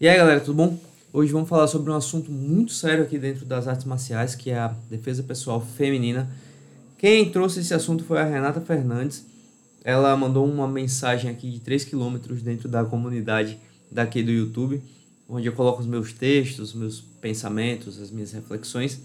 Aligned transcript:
E 0.00 0.08
aí 0.08 0.16
galera, 0.16 0.40
tudo 0.40 0.54
bom? 0.54 0.78
Hoje 1.12 1.30
vamos 1.30 1.46
falar 1.46 1.66
sobre 1.66 1.90
um 1.90 1.94
assunto 1.94 2.32
muito 2.32 2.72
sério 2.72 3.04
aqui 3.04 3.18
dentro 3.18 3.44
das 3.44 3.68
artes 3.68 3.84
marciais, 3.84 4.34
que 4.34 4.48
é 4.48 4.58
a 4.58 4.74
defesa 4.88 5.22
pessoal 5.22 5.60
feminina. 5.60 6.26
Quem 6.96 7.30
trouxe 7.30 7.60
esse 7.60 7.74
assunto 7.74 8.02
foi 8.02 8.18
a 8.18 8.24
Renata 8.24 8.62
Fernandes. 8.62 9.26
Ela 9.84 10.16
mandou 10.16 10.46
uma 10.46 10.66
mensagem 10.66 11.30
aqui 11.30 11.50
de 11.50 11.60
3 11.60 11.84
km 11.84 12.16
dentro 12.42 12.66
da 12.66 12.82
comunidade 12.82 13.58
daqui 13.92 14.22
do 14.22 14.30
YouTube, 14.30 14.82
onde 15.28 15.46
eu 15.46 15.52
coloco 15.52 15.82
os 15.82 15.86
meus 15.86 16.14
textos, 16.14 16.70
os 16.70 16.74
meus 16.74 17.00
pensamentos, 17.20 18.00
as 18.00 18.10
minhas 18.10 18.32
reflexões. 18.32 18.98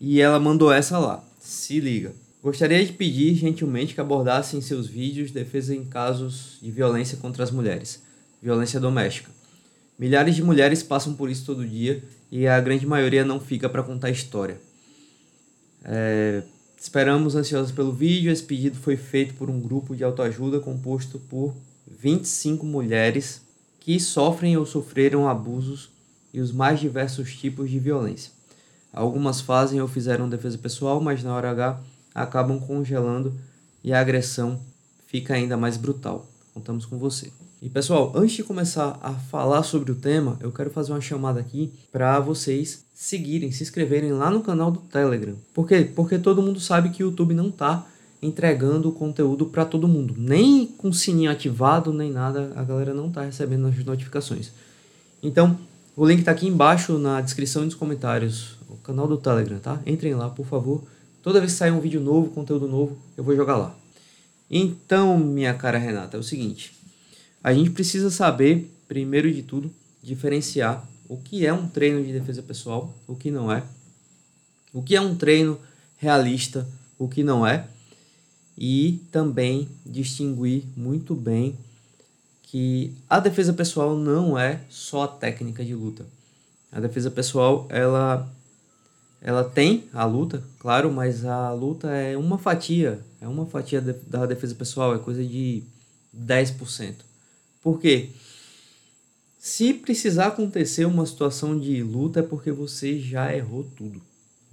E 0.00 0.20
ela 0.20 0.38
mandou 0.38 0.72
essa 0.72 1.00
lá. 1.00 1.20
Se 1.40 1.80
liga. 1.80 2.14
Gostaria 2.40 2.86
de 2.86 2.92
pedir 2.92 3.34
gentilmente 3.34 3.92
que 3.92 4.00
abordassem 4.00 4.60
em 4.60 4.62
seus 4.62 4.86
vídeos 4.86 5.32
defesa 5.32 5.74
em 5.74 5.84
casos 5.84 6.58
de 6.62 6.70
violência 6.70 7.18
contra 7.18 7.42
as 7.42 7.50
mulheres, 7.50 8.00
violência 8.40 8.78
doméstica. 8.78 9.36
Milhares 9.98 10.36
de 10.36 10.42
mulheres 10.42 10.82
passam 10.82 11.14
por 11.14 11.28
isso 11.28 11.44
todo 11.44 11.66
dia 11.66 12.02
e 12.30 12.46
a 12.46 12.60
grande 12.60 12.86
maioria 12.86 13.24
não 13.24 13.40
fica 13.40 13.68
para 13.68 13.82
contar 13.82 14.10
história. 14.10 14.60
É, 15.84 16.42
esperamos 16.80 17.34
ansiosos 17.34 17.72
pelo 17.72 17.92
vídeo. 17.92 18.30
Esse 18.30 18.42
pedido 18.42 18.76
foi 18.76 18.96
feito 18.96 19.34
por 19.34 19.50
um 19.50 19.60
grupo 19.60 19.96
de 19.96 20.04
autoajuda 20.04 20.60
composto 20.60 21.18
por 21.18 21.54
25 21.86 22.64
mulheres 22.64 23.42
que 23.80 23.98
sofrem 23.98 24.56
ou 24.56 24.64
sofreram 24.64 25.28
abusos 25.28 25.90
e 26.32 26.40
os 26.40 26.52
mais 26.52 26.78
diversos 26.78 27.36
tipos 27.36 27.68
de 27.68 27.78
violência. 27.78 28.30
Algumas 28.92 29.40
fazem 29.40 29.80
ou 29.80 29.88
fizeram 29.88 30.28
defesa 30.28 30.58
pessoal, 30.58 31.00
mas 31.00 31.24
na 31.24 31.34
hora 31.34 31.50
H 31.50 31.80
acabam 32.14 32.60
congelando 32.60 33.34
e 33.82 33.92
a 33.92 34.00
agressão 34.00 34.60
fica 35.06 35.34
ainda 35.34 35.56
mais 35.56 35.76
brutal. 35.76 36.26
Contamos 36.54 36.84
com 36.84 36.98
você. 36.98 37.32
E 37.60 37.68
pessoal, 37.68 38.12
antes 38.14 38.36
de 38.36 38.44
começar 38.44 38.96
a 39.02 39.12
falar 39.12 39.64
sobre 39.64 39.90
o 39.90 39.96
tema, 39.96 40.38
eu 40.40 40.52
quero 40.52 40.70
fazer 40.70 40.92
uma 40.92 41.00
chamada 41.00 41.40
aqui 41.40 41.72
para 41.90 42.20
vocês 42.20 42.84
seguirem, 42.94 43.50
se 43.50 43.64
inscreverem 43.64 44.12
lá 44.12 44.30
no 44.30 44.42
canal 44.42 44.70
do 44.70 44.78
Telegram. 44.78 45.34
Por 45.52 45.66
quê? 45.66 45.90
Porque 45.92 46.20
todo 46.20 46.40
mundo 46.40 46.60
sabe 46.60 46.90
que 46.90 47.02
o 47.02 47.08
YouTube 47.08 47.34
não 47.34 47.48
está 47.48 47.84
entregando 48.22 48.92
conteúdo 48.92 49.46
para 49.46 49.64
todo 49.64 49.88
mundo. 49.88 50.14
Nem 50.16 50.66
com 50.66 50.92
sininho 50.92 51.32
ativado, 51.32 51.92
nem 51.92 52.12
nada, 52.12 52.52
a 52.54 52.62
galera 52.62 52.94
não 52.94 53.08
está 53.08 53.22
recebendo 53.22 53.66
as 53.66 53.84
notificações. 53.84 54.52
Então, 55.20 55.58
o 55.96 56.06
link 56.06 56.20
está 56.20 56.30
aqui 56.30 56.46
embaixo 56.46 56.96
na 56.96 57.20
descrição 57.20 57.62
e 57.62 57.64
nos 57.64 57.74
comentários, 57.74 58.56
o 58.70 58.76
canal 58.76 59.08
do 59.08 59.16
Telegram, 59.16 59.58
tá? 59.58 59.82
Entrem 59.84 60.14
lá, 60.14 60.30
por 60.30 60.46
favor. 60.46 60.84
Toda 61.24 61.40
vez 61.40 61.54
que 61.54 61.58
sair 61.58 61.72
um 61.72 61.80
vídeo 61.80 62.00
novo, 62.00 62.30
conteúdo 62.30 62.68
novo, 62.68 62.96
eu 63.16 63.24
vou 63.24 63.34
jogar 63.34 63.56
lá. 63.56 63.74
Então, 64.48 65.18
minha 65.18 65.52
cara 65.54 65.76
Renata, 65.76 66.16
é 66.16 66.20
o 66.20 66.22
seguinte: 66.22 66.77
a 67.42 67.52
gente 67.52 67.70
precisa 67.70 68.10
saber, 68.10 68.70
primeiro 68.86 69.32
de 69.32 69.42
tudo, 69.42 69.70
diferenciar 70.02 70.86
o 71.08 71.16
que 71.16 71.46
é 71.46 71.52
um 71.52 71.68
treino 71.68 72.04
de 72.04 72.12
defesa 72.12 72.42
pessoal, 72.42 72.94
o 73.06 73.14
que 73.14 73.30
não 73.30 73.50
é, 73.50 73.62
o 74.72 74.82
que 74.82 74.94
é 74.94 75.00
um 75.00 75.14
treino 75.14 75.58
realista, 75.96 76.68
o 76.98 77.08
que 77.08 77.22
não 77.22 77.46
é, 77.46 77.66
e 78.56 79.00
também 79.12 79.68
distinguir 79.86 80.64
muito 80.76 81.14
bem 81.14 81.56
que 82.42 82.94
a 83.08 83.20
defesa 83.20 83.52
pessoal 83.52 83.96
não 83.96 84.38
é 84.38 84.60
só 84.68 85.04
a 85.04 85.08
técnica 85.08 85.64
de 85.64 85.74
luta. 85.74 86.06
A 86.72 86.80
defesa 86.80 87.10
pessoal, 87.10 87.66
ela 87.70 88.28
ela 89.20 89.42
tem 89.42 89.84
a 89.92 90.04
luta, 90.04 90.42
claro, 90.60 90.92
mas 90.92 91.24
a 91.24 91.52
luta 91.52 91.88
é 91.88 92.16
uma 92.16 92.38
fatia, 92.38 93.00
é 93.20 93.26
uma 93.26 93.46
fatia 93.46 93.80
da 93.80 94.26
defesa 94.26 94.54
pessoal, 94.54 94.94
é 94.94 94.98
coisa 94.98 95.24
de 95.24 95.64
10%. 96.16 97.07
Por 97.62 97.80
quê? 97.80 98.10
Se 99.38 99.72
precisar 99.72 100.28
acontecer 100.28 100.84
uma 100.84 101.06
situação 101.06 101.58
de 101.58 101.82
luta 101.82 102.20
é 102.20 102.22
porque 102.22 102.50
você 102.50 102.98
já 102.98 103.34
errou 103.34 103.64
tudo. 103.76 104.00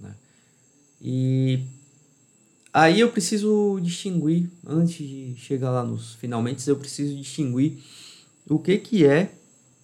Né? 0.00 0.14
E 1.00 1.60
aí 2.72 3.00
eu 3.00 3.10
preciso 3.10 3.78
distinguir, 3.82 4.48
antes 4.66 4.96
de 4.96 5.34
chegar 5.36 5.70
lá 5.70 5.84
nos 5.84 6.14
finalmente, 6.14 6.66
eu 6.68 6.76
preciso 6.76 7.16
distinguir 7.16 7.78
o 8.48 8.58
que, 8.58 8.78
que 8.78 9.04
é 9.04 9.32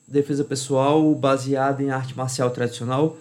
defesa 0.07 0.45
pessoal 0.45 1.15
baseada 1.15 1.83
em 1.83 1.91
arte 1.91 2.17
marcial 2.17 2.51
tradicional 2.51 3.19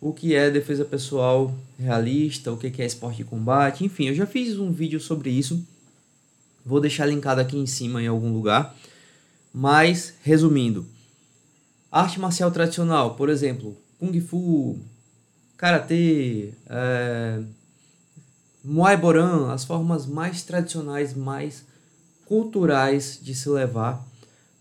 o 0.00 0.14
que 0.14 0.34
é 0.34 0.50
defesa 0.50 0.84
pessoal 0.84 1.54
realista, 1.78 2.50
o 2.50 2.56
que 2.56 2.80
é 2.80 2.86
esporte 2.86 3.18
de 3.18 3.24
combate, 3.24 3.84
enfim, 3.84 4.06
eu 4.06 4.14
já 4.14 4.26
fiz 4.26 4.58
um 4.58 4.72
vídeo 4.72 4.98
sobre 4.98 5.28
isso. 5.30 5.62
Vou 6.64 6.80
deixar 6.80 7.06
linkado 7.06 7.40
aqui 7.40 7.56
em 7.56 7.66
cima 7.66 8.02
em 8.02 8.06
algum 8.06 8.32
lugar. 8.32 8.74
Mas, 9.52 10.14
resumindo, 10.22 10.86
arte 11.90 12.20
marcial 12.20 12.50
tradicional, 12.50 13.16
por 13.16 13.28
exemplo, 13.28 13.76
Kung 13.98 14.18
Fu, 14.20 14.78
Karatê, 15.56 16.54
é, 16.68 17.42
Muay 18.64 18.96
Boran, 18.96 19.52
as 19.52 19.64
formas 19.64 20.06
mais 20.06 20.42
tradicionais, 20.42 21.14
mais 21.14 21.64
culturais 22.26 23.18
de 23.20 23.34
se 23.34 23.48
levar 23.48 24.06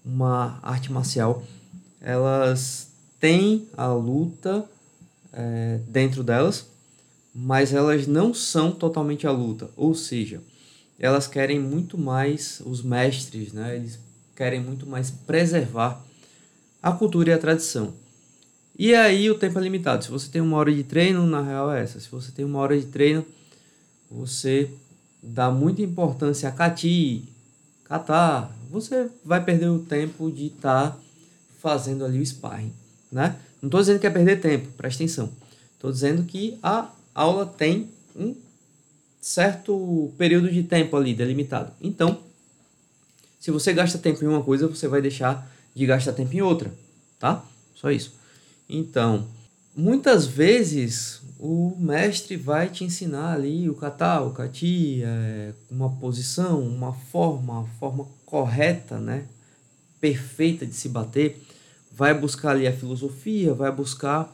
uma 0.04 0.60
arte 0.64 0.92
marcial, 0.92 1.44
elas 2.02 2.90
têm 3.20 3.68
a 3.78 3.88
luta 3.94 4.66
é, 5.32 5.80
dentro 5.88 6.24
delas, 6.24 6.66
mas 7.34 7.74
elas 7.74 8.08
não 8.08 8.34
são 8.34 8.72
totalmente 8.72 9.28
a 9.28 9.32
luta. 9.32 9.70
Ou 9.78 9.94
seja, 9.94 10.42
elas 10.98 11.28
querem 11.28 11.60
muito 11.60 11.98
mais, 11.98 12.62
os 12.66 12.82
mestres, 12.82 13.54
né, 13.54 13.76
eles 13.76 14.00
querem 14.40 14.62
muito 14.62 14.88
mais 14.88 15.12
preservar 15.12 16.02
a 16.82 16.94
cultura 16.94 17.32
e 17.32 17.34
a 17.34 17.38
tradição. 17.38 17.94
E 18.78 18.96
aí 18.96 19.30
o 19.30 19.38
tempo 19.38 19.60
é 19.60 19.62
limitado. 19.62 20.06
Se 20.06 20.10
você 20.10 20.32
tem 20.32 20.42
uma 20.42 20.56
hora 20.56 20.74
de 20.74 20.82
treino, 20.82 21.28
na 21.28 21.42
real 21.42 21.70
é 21.74 21.84
essa. 21.84 22.00
Se 22.00 22.10
você 22.10 22.32
tem 22.32 22.46
uma 22.46 22.60
hora 22.60 22.80
de 22.80 22.86
treino, 22.86 23.26
você 24.10 24.72
dá 25.22 25.52
muita 25.52 25.82
importância 25.82 26.48
a 26.48 26.54
cati, 26.54 27.26
catar, 27.84 28.56
você 28.72 29.10
vai 29.26 29.44
perder 29.44 29.68
o 29.68 29.80
tempo 29.80 30.32
de 30.32 30.46
estar 30.46 30.92
tá 30.92 30.98
fazendo 31.60 32.06
ali 32.06 32.22
o 32.22 32.26
sparring, 32.26 32.72
né? 33.12 33.36
Não 33.62 33.68
estou 33.68 33.82
dizendo 33.82 34.00
que 34.00 34.08
é 34.08 34.10
perder 34.10 34.40
tempo, 34.40 34.70
presta 34.78 35.04
atenção. 35.04 35.30
Estou 35.74 35.92
dizendo 35.92 36.24
que 36.24 36.58
a 36.64 36.90
aula 37.14 37.46
tem 37.46 37.90
um 38.16 38.34
certo 39.20 40.14
período 40.18 40.50
de 40.50 40.64
tempo 40.64 40.96
ali 40.96 41.14
delimitado. 41.14 41.74
Então, 41.82 42.29
se 43.40 43.52
você 43.52 43.74
gasta 43.74 43.98
tempo 43.98 44.24
em 44.24 44.28
uma 44.28 44.44
coisa, 44.44 44.68
você 44.68 44.88
vai 44.88 45.02
deixar 45.02 45.50
de 45.74 45.86
gastar 45.86 46.14
tempo 46.14 46.36
em 46.36 46.42
outra, 46.42 46.74
tá? 47.18 47.44
Só 47.74 47.90
isso. 47.90 48.14
Então, 48.68 49.26
muitas 49.76 50.28
vezes 50.28 51.22
o 51.40 51.74
mestre 51.80 52.36
vai 52.36 52.70
te 52.70 52.84
ensinar 52.84 53.34
ali 53.34 53.70
o 53.70 53.76
kata, 53.76 54.22
o 54.22 54.32
kati, 54.32 55.02
é, 55.04 55.54
uma 55.72 55.90
posição, 55.90 56.62
uma 56.62 56.94
forma, 56.94 57.60
uma 57.60 57.68
forma 57.80 58.06
correta, 58.26 59.00
né? 59.00 59.26
Perfeita 60.02 60.66
de 60.66 60.74
se 60.74 60.90
bater 60.90 61.42
vai 62.00 62.14
buscar 62.14 62.52
ali 62.52 62.66
a 62.66 62.72
filosofia, 62.72 63.54
vai 63.54 63.70
buscar 63.72 64.34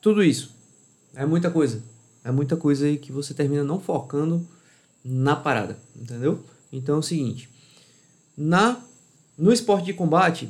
tudo 0.00 0.22
isso. 0.22 0.54
É 1.14 1.26
muita 1.26 1.50
coisa. 1.50 1.82
É 2.24 2.30
muita 2.30 2.56
coisa 2.56 2.86
aí 2.86 2.96
que 2.96 3.10
você 3.10 3.34
termina 3.34 3.64
não 3.64 3.80
focando 3.80 4.46
na 5.04 5.34
parada, 5.34 5.76
entendeu? 5.96 6.44
Então 6.72 6.94
é 6.94 6.98
o 6.98 7.02
seguinte, 7.02 7.48
na 8.36 8.80
no 9.36 9.52
esporte 9.52 9.86
de 9.86 9.94
combate, 9.94 10.48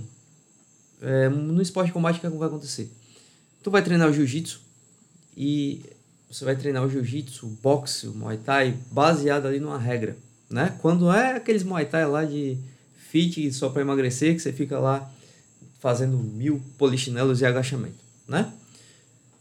é, 1.01 1.29
no 1.29 1.63
esporte 1.63 1.89
de 1.89 1.93
combate 1.93 2.19
o 2.19 2.21
que 2.21 2.29
vai 2.29 2.49
acontecer? 2.49 2.91
Tu 3.63 3.71
vai 3.71 3.83
treinar 3.83 4.09
o 4.09 4.13
jiu-jitsu 4.13 4.61
e 5.37 5.83
você 6.31 6.45
vai 6.45 6.57
treinar 6.57 6.85
o 6.85 6.91
jiu-jitsu, 6.91 7.47
boxe, 7.63 8.09
o 8.09 8.15
muay 8.15 8.39
thai 8.39 8.77
baseado 8.91 9.47
ali 9.47 9.61
numa 9.61 9.79
regra, 9.79 10.17
né? 10.51 10.77
Quando 10.81 11.11
é 11.13 11.37
aqueles 11.37 11.63
muay 11.63 11.87
thai 11.87 12.07
lá 12.07 12.25
de 12.25 12.59
fit 12.97 13.53
só 13.53 13.69
para 13.69 13.83
emagrecer, 13.83 14.35
que 14.35 14.41
você 14.41 14.53
fica 14.53 14.79
lá 14.79 15.11
fazendo 15.81 16.17
mil 16.17 16.63
polichinelos 16.79 17.41
e 17.41 17.47
agachamento, 17.47 17.99
né? 18.27 18.53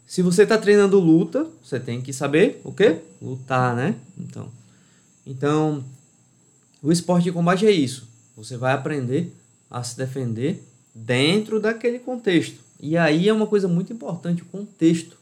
Se 0.05 0.21
você 0.21 0.43
está 0.43 0.57
treinando 0.57 0.99
luta, 0.99 1.47
você 1.63 1.79
tem 1.79 2.01
que 2.01 2.11
saber 2.11 2.59
o 2.65 2.73
quê? 2.73 2.99
Lutar, 3.21 3.75
né? 3.75 3.95
Então, 4.17 4.51
então, 5.25 5.85
o 6.83 6.91
esporte 6.91 7.23
de 7.23 7.31
combate 7.31 7.65
é 7.65 7.71
isso. 7.71 8.10
Você 8.43 8.57
vai 8.57 8.73
aprender 8.73 9.31
a 9.69 9.83
se 9.83 9.95
defender 9.95 10.63
dentro 10.95 11.59
daquele 11.59 11.99
contexto. 11.99 12.59
E 12.79 12.97
aí 12.97 13.29
é 13.29 13.33
uma 13.33 13.45
coisa 13.45 13.67
muito 13.67 13.93
importante, 13.93 14.41
o 14.41 14.45
contexto. 14.45 15.15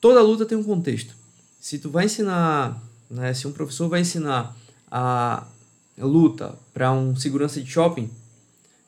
Toda 0.00 0.22
luta 0.22 0.46
tem 0.46 0.56
um 0.56 0.62
contexto. 0.62 1.12
Se 1.60 1.78
tu 1.78 1.90
vai 1.90 2.04
ensinar, 2.04 2.80
né, 3.10 3.34
se 3.34 3.48
um 3.48 3.52
professor 3.52 3.88
vai 3.88 4.00
ensinar 4.00 4.56
a 4.88 5.44
luta 5.98 6.56
para 6.72 6.92
um 6.92 7.16
segurança 7.16 7.60
de 7.60 7.68
shopping, 7.68 8.08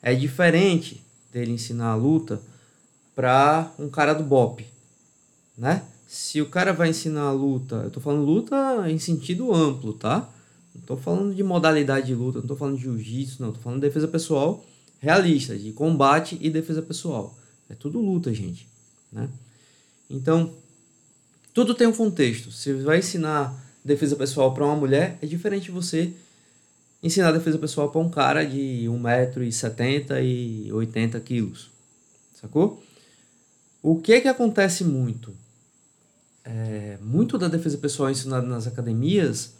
é 0.01 0.15
diferente 0.15 1.03
dele 1.31 1.51
ensinar 1.51 1.91
a 1.91 1.95
luta 1.95 2.41
para 3.13 3.71
um 3.77 3.89
cara 3.89 4.13
do 4.13 4.23
BOP, 4.23 4.65
né? 5.57 5.83
Se 6.07 6.41
o 6.41 6.49
cara 6.49 6.71
vai 6.71 6.89
ensinar 6.89 7.23
a 7.23 7.31
luta, 7.31 7.75
eu 7.75 7.91
tô 7.91 7.99
falando 7.99 8.23
luta 8.23 8.55
em 8.89 8.97
sentido 8.97 9.53
amplo, 9.53 9.93
tá? 9.93 10.29
Não 10.73 10.81
tô 10.81 10.97
falando 10.97 11.33
de 11.33 11.43
modalidade 11.43 12.07
de 12.07 12.15
luta, 12.15 12.39
não 12.39 12.47
tô 12.47 12.55
falando 12.55 12.77
de 12.77 12.83
jiu-jitsu, 12.83 13.41
não, 13.41 13.51
tô 13.51 13.59
falando 13.59 13.79
de 13.79 13.87
defesa 13.87 14.07
pessoal 14.07 14.65
realista, 14.99 15.57
de 15.57 15.73
combate 15.73 16.37
e 16.39 16.49
defesa 16.49 16.81
pessoal. 16.81 17.37
É 17.69 17.75
tudo 17.75 17.99
luta, 17.99 18.33
gente. 18.33 18.67
Né? 19.11 19.29
Então, 20.09 20.53
tudo 21.53 21.75
tem 21.75 21.85
um 21.85 21.93
contexto. 21.93 22.51
Se 22.51 22.71
vai 22.73 22.99
ensinar 22.99 23.53
defesa 23.83 24.15
pessoal 24.15 24.53
para 24.53 24.63
uma 24.63 24.75
mulher, 24.75 25.17
é 25.21 25.25
diferente 25.25 25.65
de 25.65 25.71
você 25.71 26.13
ensinar 27.03 27.33
defesa 27.33 27.57
pessoal 27.57 27.91
para 27.91 27.99
um 27.99 28.09
cara 28.09 28.45
de 28.45 28.85
1,70m 28.87 30.23
e 30.23 30.71
80 30.71 31.19
quilos. 31.19 31.69
Sacou? 32.39 32.81
O 33.81 33.99
que 33.99 34.21
que 34.21 34.27
acontece 34.29 34.85
muito? 34.85 35.35
É, 36.45 36.97
muito 37.01 37.37
da 37.37 37.49
defesa 37.49 37.77
pessoal 37.77 38.09
ensinada 38.09 38.47
nas 38.47 38.67
academias 38.67 39.53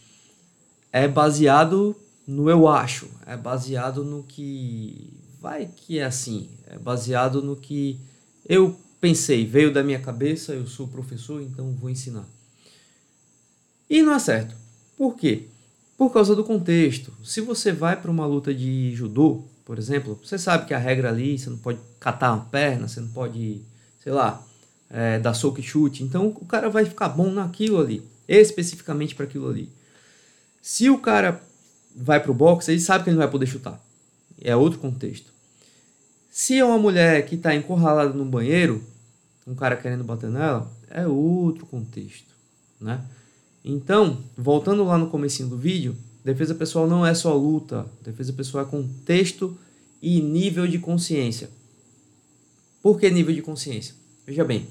é 0.93 1.07
baseado 1.07 1.95
no 2.27 2.49
eu 2.49 2.67
acho, 2.67 3.09
é 3.25 3.35
baseado 3.35 4.05
no 4.05 4.23
que 4.23 5.11
vai 5.41 5.67
que 5.75 5.97
é 5.97 6.05
assim, 6.05 6.47
é 6.67 6.77
baseado 6.77 7.41
no 7.41 7.55
que 7.55 7.99
eu 8.47 8.79
pensei, 9.01 9.45
veio 9.45 9.73
da 9.73 9.83
minha 9.83 9.99
cabeça, 9.99 10.53
eu 10.53 10.67
sou 10.67 10.87
professor, 10.87 11.41
então 11.41 11.73
vou 11.73 11.89
ensinar. 11.89 12.25
E 13.89 14.01
não 14.03 14.13
é 14.13 14.19
certo. 14.19 14.55
Por 14.95 15.15
quê? 15.15 15.47
Por 15.97 16.11
causa 16.11 16.35
do 16.35 16.43
contexto. 16.43 17.11
Se 17.23 17.41
você 17.41 17.71
vai 17.71 17.99
para 17.99 18.11
uma 18.11 18.25
luta 18.25 18.53
de 18.53 18.93
judô, 18.95 19.43
por 19.65 19.77
exemplo, 19.77 20.19
você 20.23 20.37
sabe 20.37 20.65
que 20.65 20.73
a 20.73 20.77
regra 20.77 21.09
ali, 21.09 21.37
você 21.37 21.49
não 21.49 21.57
pode 21.57 21.79
catar 21.99 22.33
uma 22.33 22.45
perna, 22.45 22.87
você 22.87 23.01
não 23.01 23.09
pode, 23.09 23.61
sei 24.01 24.11
lá, 24.11 24.45
é, 24.89 25.19
dar 25.19 25.33
soco 25.33 25.59
e 25.59 25.63
chute. 25.63 26.03
Então 26.03 26.27
o 26.27 26.45
cara 26.45 26.69
vai 26.69 26.85
ficar 26.85 27.09
bom 27.09 27.31
naquilo 27.31 27.79
ali, 27.79 28.01
especificamente 28.27 29.15
para 29.15 29.25
aquilo 29.25 29.49
ali. 29.49 29.69
Se 30.63 30.89
o 30.89 30.97
cara 30.97 31.43
vai 31.93 32.21
para 32.21 32.31
o 32.31 32.33
boxe, 32.33 32.71
ele 32.71 32.79
sabe 32.79 33.03
que 33.03 33.09
ele 33.09 33.17
não 33.17 33.23
vai 33.23 33.29
poder 33.29 33.45
chutar. 33.45 33.83
É 34.41 34.55
outro 34.55 34.79
contexto. 34.79 35.29
Se 36.31 36.57
é 36.57 36.63
uma 36.63 36.77
mulher 36.77 37.25
que 37.25 37.35
está 37.35 37.53
encurralada 37.53 38.13
no 38.13 38.23
banheiro, 38.23 38.81
um 39.45 39.53
cara 39.53 39.75
querendo 39.75 40.05
bater 40.05 40.29
nela, 40.29 40.71
é 40.89 41.05
outro 41.05 41.65
contexto, 41.65 42.33
né? 42.79 43.01
Então, 43.63 44.23
voltando 44.37 44.85
lá 44.85 44.97
no 44.97 45.09
comecinho 45.09 45.49
do 45.49 45.57
vídeo, 45.57 45.97
defesa 46.23 46.55
pessoal 46.55 46.87
não 46.87 47.05
é 47.05 47.13
só 47.13 47.35
luta, 47.35 47.85
defesa 48.01 48.31
pessoal 48.31 48.65
é 48.65 48.67
contexto 48.67 49.57
e 50.01 50.21
nível 50.21 50.65
de 50.65 50.79
consciência. 50.79 51.49
Por 52.81 52.97
que 52.97 53.09
nível 53.09 53.35
de 53.35 53.41
consciência? 53.41 53.95
Veja 54.25 54.45
bem, 54.45 54.65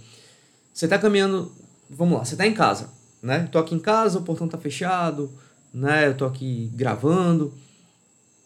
você 0.72 0.86
está 0.86 0.98
caminhando, 0.98 1.52
vamos 1.90 2.16
lá, 2.16 2.24
você 2.24 2.32
está 2.32 2.46
em 2.46 2.54
casa, 2.54 2.88
né? 3.22 3.46
Tô 3.52 3.58
aqui 3.58 3.74
em 3.74 3.78
casa, 3.78 4.18
o 4.18 4.22
portão 4.22 4.46
está 4.46 4.56
fechado, 4.56 5.30
né? 5.72 6.08
Eu 6.08 6.16
tô 6.16 6.24
aqui 6.24 6.70
gravando. 6.74 7.52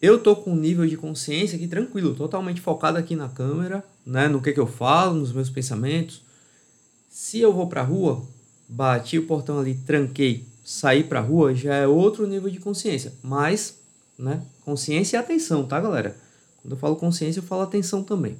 Eu 0.00 0.18
tô 0.18 0.36
com 0.36 0.52
um 0.52 0.56
nível 0.56 0.86
de 0.86 0.96
consciência 0.96 1.56
aqui 1.56 1.66
tranquilo, 1.66 2.14
totalmente 2.14 2.60
focado 2.60 2.98
aqui 2.98 3.16
na 3.16 3.28
câmera, 3.28 3.84
né? 4.04 4.28
No 4.28 4.42
que 4.42 4.52
que 4.52 4.60
eu 4.60 4.66
falo, 4.66 5.14
nos 5.14 5.32
meus 5.32 5.50
pensamentos. 5.50 6.22
Se 7.08 7.40
eu 7.40 7.52
vou 7.52 7.66
para 7.66 7.80
a 7.80 7.84
rua, 7.84 8.22
bati 8.68 9.18
o 9.18 9.26
portão 9.26 9.58
ali, 9.58 9.74
tranquei, 9.74 10.44
saí 10.64 11.02
para 11.02 11.20
a 11.20 11.22
rua, 11.22 11.54
já 11.54 11.74
é 11.74 11.86
outro 11.86 12.26
nível 12.26 12.50
de 12.50 12.60
consciência. 12.60 13.12
Mas, 13.22 13.78
né? 14.18 14.42
Consciência 14.64 15.16
e 15.16 15.20
atenção, 15.20 15.64
tá, 15.64 15.80
galera? 15.80 16.16
Quando 16.60 16.72
eu 16.72 16.78
falo 16.78 16.96
consciência, 16.96 17.40
eu 17.40 17.44
falo 17.44 17.62
atenção 17.62 18.02
também. 18.02 18.36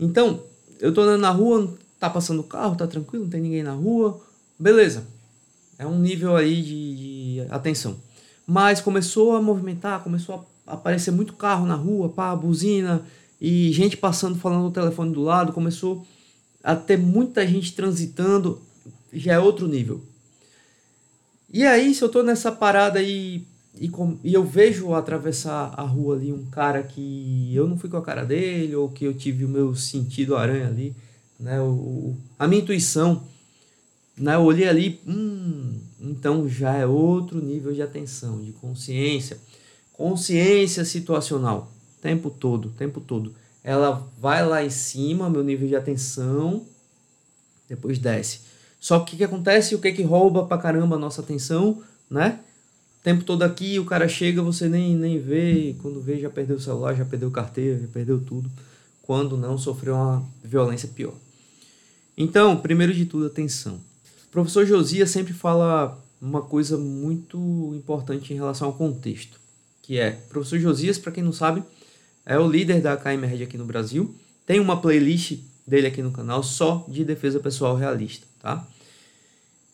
Então, 0.00 0.42
eu 0.80 0.92
tô 0.92 1.02
andando 1.02 1.20
na 1.20 1.30
rua, 1.30 1.72
tá 2.00 2.10
passando 2.10 2.40
o 2.40 2.44
carro, 2.44 2.76
tá 2.76 2.86
tranquilo, 2.86 3.24
não 3.24 3.30
tem 3.30 3.40
ninguém 3.40 3.62
na 3.62 3.72
rua. 3.72 4.20
Beleza. 4.58 5.06
É 5.78 5.86
um 5.86 5.98
nível 5.98 6.36
aí 6.36 6.62
de, 6.62 6.96
de 6.96 7.13
atenção. 7.50 7.96
Mas 8.46 8.80
começou 8.80 9.34
a 9.34 9.42
movimentar, 9.42 10.02
começou 10.02 10.46
a 10.66 10.74
aparecer 10.74 11.10
muito 11.10 11.32
carro 11.32 11.66
na 11.66 11.74
rua, 11.74 12.08
pá, 12.08 12.34
buzina, 12.34 13.04
e 13.40 13.72
gente 13.72 13.96
passando 13.96 14.38
falando 14.38 14.64
no 14.64 14.70
telefone 14.70 15.12
do 15.12 15.22
lado, 15.22 15.52
começou 15.52 16.06
a 16.62 16.74
ter 16.74 16.96
muita 16.96 17.46
gente 17.46 17.74
transitando 17.74 18.60
já 19.12 19.34
é 19.34 19.38
outro 19.38 19.68
nível. 19.68 20.02
E 21.52 21.64
aí, 21.64 21.94
se 21.94 22.02
eu 22.02 22.08
tô 22.08 22.22
nessa 22.22 22.50
parada 22.50 22.98
aí 22.98 23.46
e, 23.80 23.88
com, 23.88 24.18
e 24.22 24.32
eu 24.32 24.44
vejo 24.44 24.94
atravessar 24.94 25.72
a 25.76 25.82
rua 25.82 26.16
ali 26.16 26.32
um 26.32 26.44
cara 26.46 26.82
que 26.82 27.52
eu 27.54 27.68
não 27.68 27.76
fui 27.76 27.90
com 27.90 27.96
a 27.96 28.02
cara 28.02 28.24
dele, 28.24 28.74
ou 28.74 28.88
que 28.88 29.04
eu 29.04 29.14
tive 29.14 29.44
o 29.44 29.48
meu 29.48 29.74
sentido 29.74 30.36
aranha 30.36 30.68
ali, 30.68 30.94
né? 31.38 31.60
O, 31.60 32.16
a 32.38 32.46
minha 32.46 32.62
intuição, 32.62 33.22
né? 34.16 34.34
Eu 34.34 34.42
olhei 34.42 34.68
ali, 34.68 35.00
hum, 35.06 35.78
então 36.04 36.48
já 36.48 36.74
é 36.74 36.86
outro 36.86 37.40
nível 37.40 37.72
de 37.72 37.82
atenção, 37.82 38.42
de 38.42 38.52
consciência. 38.52 39.38
Consciência 39.92 40.84
situacional, 40.84 41.72
tempo 42.02 42.30
todo, 42.30 42.70
tempo 42.70 43.00
todo. 43.00 43.34
Ela 43.62 44.06
vai 44.18 44.46
lá 44.46 44.62
em 44.62 44.70
cima, 44.70 45.30
meu 45.30 45.42
nível 45.42 45.66
de 45.66 45.76
atenção, 45.76 46.66
depois 47.68 47.98
desce 47.98 48.54
só 48.84 49.00
que 49.00 49.14
o 49.14 49.16
que 49.16 49.24
acontece? 49.24 49.74
O 49.74 49.78
que 49.78 49.90
que 49.92 50.02
rouba 50.02 50.44
pra 50.44 50.58
caramba 50.58 50.96
a 50.96 50.98
nossa 50.98 51.22
atenção, 51.22 51.82
né? 52.10 52.38
O 53.00 53.02
tempo 53.02 53.24
todo 53.24 53.42
aqui, 53.42 53.78
o 53.78 53.86
cara 53.86 54.06
chega, 54.06 54.42
você 54.42 54.68
nem, 54.68 54.94
nem 54.94 55.18
vê, 55.18 55.74
quando 55.80 56.02
vê 56.02 56.20
já 56.20 56.28
perdeu 56.28 56.56
o 56.56 56.60
celular, 56.60 56.94
já 56.94 57.02
perdeu 57.02 57.30
carteira, 57.30 57.80
já 57.80 57.86
perdeu 57.86 58.20
tudo, 58.20 58.50
quando 59.00 59.38
não 59.38 59.56
sofreu 59.56 59.94
uma 59.94 60.22
violência 60.42 60.86
pior. 60.86 61.14
Então, 62.14 62.58
primeiro 62.58 62.92
de 62.92 63.06
tudo, 63.06 63.24
atenção. 63.24 63.80
Professor 64.34 64.66
Josias 64.66 65.10
sempre 65.10 65.32
fala 65.32 65.96
uma 66.20 66.42
coisa 66.42 66.76
muito 66.76 67.72
importante 67.76 68.32
em 68.32 68.36
relação 68.36 68.66
ao 68.66 68.74
contexto, 68.74 69.38
que 69.80 69.96
é, 69.96 70.18
o 70.26 70.28
professor 70.28 70.58
Josias, 70.58 70.98
para 70.98 71.12
quem 71.12 71.22
não 71.22 71.32
sabe, 71.32 71.62
é 72.26 72.36
o 72.36 72.50
líder 72.50 72.80
da 72.80 72.96
KM 72.96 73.24
Red 73.24 73.44
aqui 73.44 73.56
no 73.56 73.64
Brasil, 73.64 74.12
tem 74.44 74.58
uma 74.58 74.80
playlist 74.80 75.38
dele 75.64 75.86
aqui 75.86 76.02
no 76.02 76.10
canal 76.10 76.42
só 76.42 76.84
de 76.88 77.04
defesa 77.04 77.38
pessoal 77.38 77.76
realista, 77.76 78.26
tá? 78.42 78.66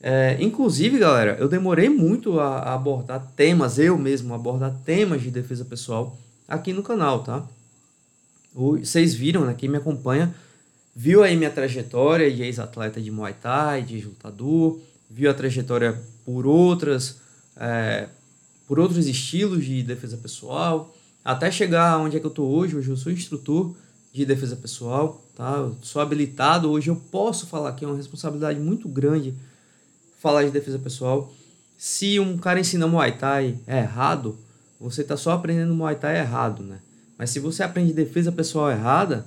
É, 0.03 0.37
inclusive, 0.39 0.99
galera, 0.99 1.39
eu 1.41 1.49
demorei 1.49 1.89
muito 1.89 2.39
a, 2.39 2.59
a, 2.59 2.75
abordar 2.75 3.33
temas, 3.35 3.79
eu 3.79 3.97
mesmo 3.97 4.35
abordar 4.35 4.77
temas 4.85 5.23
de 5.23 5.31
defesa 5.31 5.65
pessoal 5.65 6.19
aqui 6.47 6.75
no 6.75 6.83
canal, 6.83 7.25
tá? 7.25 7.49
Vocês 8.53 9.15
viram, 9.15 9.47
né? 9.47 9.55
Quem 9.57 9.71
me 9.71 9.79
acompanha 9.79 10.35
viu 11.00 11.25
aí 11.25 11.35
minha 11.35 11.50
trajetória 11.50 12.31
de 12.31 12.43
ex-atleta 12.43 13.00
de 13.00 13.11
Muay 13.11 13.32
Thai, 13.32 13.81
de 13.81 14.02
lutador, 14.02 14.79
viu 15.08 15.31
a 15.31 15.35
trajetória 15.35 15.99
por 16.26 16.47
outras, 16.47 17.17
é, 17.56 18.06
por 18.69 18.79
outros 18.79 19.06
estilos 19.06 19.64
de 19.64 19.82
defesa 19.82 20.19
pessoal, 20.19 20.94
até 21.25 21.50
chegar 21.50 21.97
onde 21.97 22.19
é 22.19 22.20
que 22.20 22.26
eu 22.26 22.31
tô 22.31 22.44
hoje. 22.44 22.76
Hoje 22.76 22.91
eu 22.91 22.99
sou 22.99 23.11
instrutor 23.11 23.75
de 24.12 24.26
defesa 24.26 24.55
pessoal, 24.56 25.25
tá? 25.35 25.55
Eu 25.56 25.75
sou 25.81 26.02
habilitado, 26.02 26.71
hoje 26.71 26.90
eu 26.90 26.97
posso 26.97 27.47
falar 27.47 27.73
que 27.73 27.83
é 27.83 27.88
uma 27.88 27.97
responsabilidade 27.97 28.61
muito 28.61 28.87
grande 28.87 29.35
falar 30.19 30.45
de 30.45 30.50
defesa 30.50 30.78
pessoal. 30.78 31.33
Se 31.78 32.21
um 32.21 32.37
cara 32.37 32.61
ensina 32.61 32.87
Muay 32.87 33.12
Thai 33.12 33.57
é 33.66 33.78
errado, 33.78 34.38
você 34.78 35.00
está 35.00 35.16
só 35.16 35.30
aprendendo 35.30 35.75
Muay 35.75 35.97
Thai 35.97 36.19
errado, 36.19 36.62
né? 36.62 36.78
Mas 37.16 37.30
se 37.30 37.40
você 37.40 37.62
aprende 37.62 37.95
defesa 37.95 38.30
pessoal 38.30 38.71
errada, 38.71 39.25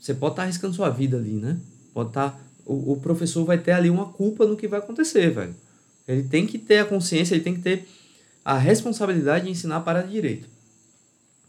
você 0.00 0.14
pode 0.14 0.32
estar 0.32 0.42
tá 0.42 0.46
arriscando 0.46 0.74
sua 0.74 0.90
vida 0.90 1.16
ali, 1.16 1.32
né? 1.32 1.58
Pode 1.92 2.10
estar. 2.10 2.30
Tá, 2.30 2.38
o, 2.64 2.92
o 2.92 2.96
professor 3.00 3.44
vai 3.44 3.58
ter 3.58 3.72
ali 3.72 3.88
uma 3.88 4.06
culpa 4.06 4.46
no 4.46 4.56
que 4.56 4.68
vai 4.68 4.78
acontecer, 4.78 5.30
velho. 5.30 5.54
Ele 6.06 6.22
tem 6.22 6.46
que 6.46 6.58
ter 6.58 6.78
a 6.78 6.84
consciência, 6.84 7.34
ele 7.34 7.44
tem 7.44 7.54
que 7.54 7.62
ter 7.62 7.88
a 8.44 8.56
responsabilidade 8.56 9.46
de 9.46 9.50
ensinar 9.50 9.80
para 9.80 10.02
direito. 10.02 10.48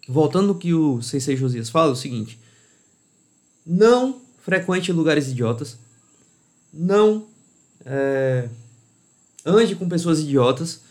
Voltando 0.08 0.48
no 0.48 0.56
que 0.56 0.74
o 0.74 1.02
Sensei 1.02 1.36
Josias 1.36 1.70
fala, 1.70 1.90
é 1.90 1.94
o 1.94 1.96
seguinte: 1.96 2.40
não 3.66 4.22
frequente 4.40 4.92
lugares 4.92 5.28
idiotas, 5.28 5.78
não 6.74 7.28
é, 7.86 8.48
ande 9.46 9.76
com 9.76 9.88
pessoas 9.90 10.20
idiotas 10.20 10.82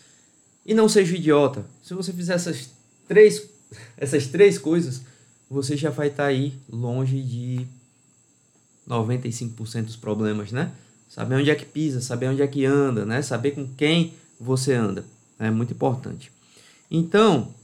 e 0.64 0.74
não 0.74 0.88
seja 0.88 1.16
idiota. 1.16 1.64
Se 1.82 1.94
você 1.94 2.12
fizer 2.12 2.34
essas 2.34 2.70
três, 3.08 3.48
essas 3.96 4.26
três 4.26 4.58
coisas, 4.58 5.02
você 5.50 5.76
já 5.76 5.90
vai 5.90 6.08
estar 6.08 6.24
tá 6.24 6.28
aí 6.28 6.54
longe 6.68 7.20
de 7.22 7.66
95% 8.88 9.84
dos 9.84 9.96
problemas, 9.96 10.52
né? 10.52 10.72
Saber 11.08 11.36
onde 11.36 11.50
é 11.50 11.54
que 11.54 11.64
pisa, 11.64 12.00
saber 12.00 12.28
onde 12.28 12.42
é 12.42 12.46
que 12.46 12.64
anda, 12.64 13.04
né? 13.04 13.22
Saber 13.22 13.52
com 13.52 13.66
quem 13.66 14.14
você 14.40 14.74
anda. 14.74 15.04
É 15.38 15.50
muito 15.50 15.72
importante. 15.72 16.32
Então, 16.90 17.54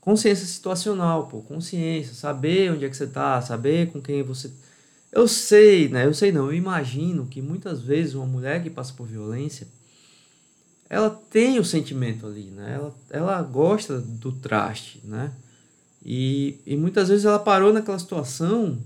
consciência 0.00 0.46
situacional, 0.46 1.26
pô, 1.26 1.40
consciência, 1.40 2.14
saber 2.14 2.72
onde 2.72 2.84
é 2.84 2.88
que 2.88 2.96
você 2.96 3.06
tá, 3.06 3.40
saber 3.40 3.90
com 3.90 4.00
quem 4.00 4.22
você 4.22 4.50
eu 5.14 5.28
sei, 5.28 5.88
né? 5.88 6.04
Eu 6.04 6.12
sei 6.12 6.32
não, 6.32 6.46
eu 6.46 6.54
imagino 6.54 7.24
que 7.26 7.40
muitas 7.40 7.80
vezes 7.80 8.14
uma 8.14 8.26
mulher 8.26 8.60
que 8.64 8.68
passa 8.68 8.92
por 8.92 9.06
violência, 9.06 9.68
ela 10.90 11.08
tem 11.08 11.60
o 11.60 11.64
sentimento 11.64 12.26
ali, 12.26 12.50
né? 12.50 12.74
Ela, 12.74 12.94
ela 13.10 13.42
gosta 13.42 14.00
do 14.00 14.32
traste, 14.32 15.00
né? 15.04 15.32
E, 16.04 16.60
e 16.66 16.76
muitas 16.76 17.08
vezes 17.08 17.24
ela 17.24 17.38
parou 17.38 17.72
naquela 17.72 17.98
situação 17.98 18.78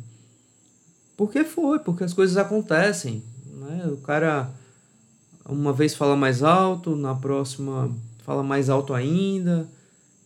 porque 1.17 1.43
foi, 1.43 1.81
porque 1.81 2.05
as 2.05 2.15
coisas 2.15 2.37
acontecem, 2.37 3.25
né? 3.57 3.89
O 3.89 3.97
cara 3.97 4.49
uma 5.49 5.73
vez 5.73 5.95
fala 5.95 6.15
mais 6.15 6.45
alto, 6.45 6.95
na 6.95 7.15
próxima 7.15 7.93
fala 8.23 8.43
mais 8.43 8.69
alto 8.71 8.95
ainda, 8.95 9.69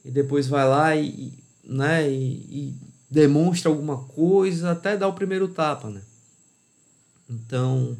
e 0.04 0.10
depois 0.10 0.48
vai 0.48 0.68
lá 0.68 0.96
e, 0.96 1.32
né, 1.64 2.10
e, 2.10 2.34
e 2.50 2.74
demonstra 3.08 3.70
alguma 3.70 3.98
coisa 3.98 4.72
até 4.72 4.96
dar 4.96 5.06
o 5.06 5.12
primeiro 5.12 5.48
tapa, 5.48 5.88
né? 5.88 6.02
Então, 7.30 7.96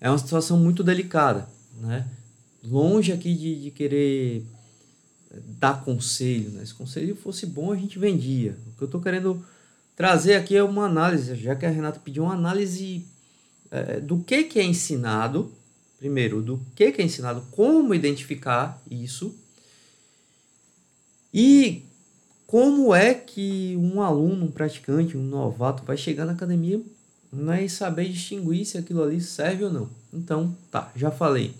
é 0.00 0.08
uma 0.08 0.18
situação 0.18 0.56
muito 0.56 0.84
delicada, 0.84 1.48
né? 1.80 2.08
Longe 2.64 3.12
aqui 3.12 3.34
de, 3.34 3.64
de 3.64 3.70
querer 3.70 4.46
dar 5.58 5.82
conselho, 5.84 6.50
né? 6.50 6.64
Se 6.64 6.74
conselho 6.74 7.16
fosse 7.16 7.46
bom, 7.46 7.72
a 7.72 7.76
gente 7.76 7.98
vendia. 7.98 8.56
O 8.66 8.76
que 8.76 8.82
eu 8.82 8.86
estou 8.86 9.00
querendo 9.00 9.44
trazer 9.96 10.34
aqui 10.34 10.56
é 10.56 10.62
uma 10.62 10.86
análise, 10.86 11.34
já 11.36 11.54
que 11.54 11.66
a 11.66 11.70
Renata 11.70 12.00
pediu 12.00 12.24
uma 12.24 12.34
análise 12.34 13.04
é, 13.70 14.00
do 14.00 14.18
que, 14.18 14.44
que 14.44 14.58
é 14.58 14.64
ensinado, 14.64 15.50
primeiro, 15.98 16.42
do 16.42 16.60
que, 16.74 16.92
que 16.92 17.00
é 17.00 17.04
ensinado, 17.04 17.42
como 17.50 17.94
identificar 17.94 18.82
isso, 18.90 19.34
e 21.32 21.82
como 22.46 22.94
é 22.94 23.14
que 23.14 23.74
um 23.80 24.02
aluno, 24.02 24.44
um 24.44 24.50
praticante, 24.50 25.16
um 25.16 25.22
novato 25.22 25.82
vai 25.84 25.96
chegar 25.96 26.26
na 26.26 26.32
academia 26.32 26.80
né, 27.32 27.64
e 27.64 27.70
saber 27.70 28.08
distinguir 28.10 28.66
se 28.66 28.76
aquilo 28.76 29.02
ali 29.02 29.20
serve 29.20 29.64
ou 29.64 29.72
não. 29.72 29.88
Então, 30.12 30.54
tá, 30.70 30.92
já 30.94 31.10
falei 31.10 31.54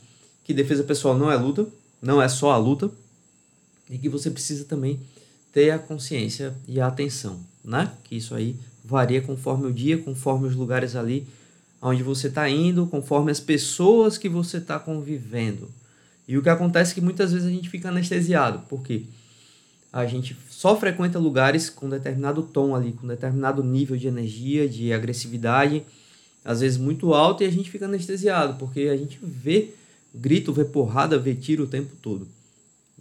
que 0.45 0.53
defesa 0.53 0.85
pessoal 0.85 1.17
não 1.17 1.31
é 1.31 1.37
luta, 1.37 1.67
não 2.03 2.21
é 2.21 2.29
só 2.29 2.51
a 2.51 2.59
luta, 2.59 2.91
e 3.93 3.99
que 3.99 4.09
você 4.09 4.31
precisa 4.31 4.65
também 4.65 4.99
ter 5.53 5.71
a 5.71 5.79
consciência 5.79 6.55
e 6.67 6.81
a 6.81 6.87
atenção, 6.87 7.39
né? 7.63 7.93
Que 8.03 8.17
isso 8.17 8.35
aí 8.35 8.57
varia 8.83 9.21
conforme 9.21 9.67
o 9.67 9.73
dia, 9.73 9.99
conforme 9.99 10.49
os 10.49 10.57
lugares 10.57 10.97
ali 10.97 11.27
onde 11.81 12.03
você 12.03 12.29
está 12.29 12.49
indo, 12.49 12.87
conforme 12.87 13.31
as 13.31 13.39
pessoas 13.39 14.17
que 14.17 14.31
você 14.31 14.57
está 14.57 14.79
convivendo. 14.79 15.69
E 16.27 16.39
o 16.39 16.43
que 16.43 16.49
acontece 16.49 16.93
é 16.93 16.95
que 16.95 17.01
muitas 17.03 17.33
vezes 17.33 17.47
a 17.47 17.51
gente 17.51 17.69
fica 17.69 17.91
anestesiado, 17.91 18.63
porque 18.69 19.03
a 19.93 20.07
gente 20.07 20.35
só 20.49 20.79
frequenta 20.79 21.19
lugares 21.19 21.69
com 21.69 21.89
determinado 21.89 22.43
tom 22.43 22.75
ali, 22.75 22.93
com 22.93 23.07
determinado 23.07 23.63
nível 23.63 23.97
de 23.97 24.09
energia, 24.09 24.67
de 24.67 24.91
agressividade, 24.91 25.85
às 26.43 26.61
vezes 26.61 26.79
muito 26.79 27.13
alto, 27.13 27.43
e 27.43 27.47
a 27.47 27.51
gente 27.51 27.71
fica 27.71 27.85
anestesiado, 27.85 28.55
porque 28.59 28.83
a 28.83 28.97
gente 28.97 29.19
vê 29.23 29.75
grito, 30.15 30.53
vê 30.53 30.65
porrada, 30.65 31.19
vê 31.19 31.35
tiro 31.35 31.65
o 31.65 31.67
tempo 31.67 31.95
todo. 32.01 32.27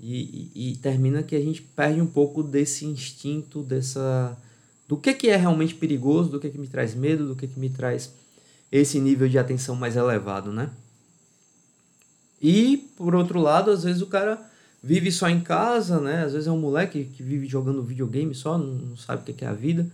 E, 0.03 0.49
e, 0.55 0.75
termina 0.77 1.21
que 1.21 1.35
a 1.35 1.39
gente 1.39 1.61
perde 1.61 2.01
um 2.01 2.07
pouco 2.07 2.41
desse 2.41 2.87
instinto, 2.87 3.61
dessa 3.61 4.35
do 4.87 4.97
que, 4.97 5.13
que 5.13 5.29
é 5.29 5.35
realmente 5.35 5.75
perigoso, 5.75 6.31
do 6.31 6.39
que, 6.39 6.49
que 6.49 6.57
me 6.57 6.67
traz 6.67 6.95
medo, 6.95 7.27
do 7.27 7.35
que, 7.35 7.47
que 7.47 7.59
me 7.59 7.69
traz 7.69 8.11
esse 8.71 8.99
nível 8.99 9.29
de 9.29 9.37
atenção 9.37 9.75
mais 9.75 9.95
elevado, 9.95 10.51
né? 10.51 10.71
E, 12.41 12.89
por 12.97 13.13
outro 13.13 13.39
lado, 13.39 13.69
às 13.69 13.83
vezes 13.83 14.01
o 14.01 14.07
cara 14.07 14.41
vive 14.81 15.11
só 15.11 15.29
em 15.29 15.39
casa, 15.39 16.01
né? 16.01 16.23
Às 16.23 16.33
vezes 16.33 16.47
é 16.47 16.51
um 16.51 16.59
moleque 16.59 17.05
que 17.05 17.21
vive 17.21 17.45
jogando 17.47 17.83
videogame 17.83 18.33
só, 18.33 18.57
não, 18.57 18.97
sabe 18.97 19.21
o 19.21 19.33
que 19.35 19.45
é 19.45 19.47
a 19.47 19.53
vida. 19.53 19.85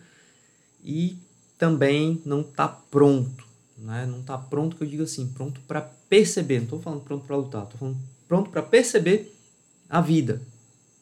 E 0.84 1.18
também 1.58 2.22
não 2.26 2.40
está 2.42 2.68
pronto, 2.68 3.46
né? 3.78 4.06
Não 4.06 4.22
está 4.22 4.38
pronto, 4.38 4.78
que 4.78 4.84
eu 4.84 4.88
digo 4.88 5.04
assim, 5.04 5.28
pronto 5.28 5.60
para 5.68 5.82
perceber. 5.82 6.60
Não 6.60 6.64
estou 6.64 6.82
falando 6.82 7.02
pronto 7.02 7.26
para 7.26 7.36
lutar, 7.36 7.64
estou 7.64 7.78
falando 7.78 7.98
pronto 8.26 8.50
para 8.50 8.64
perceber 8.64 9.37
a 9.90 10.02
vida, 10.02 10.42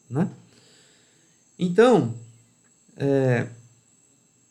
né? 0.08 0.30
Então, 1.58 2.14
é, 2.96 3.46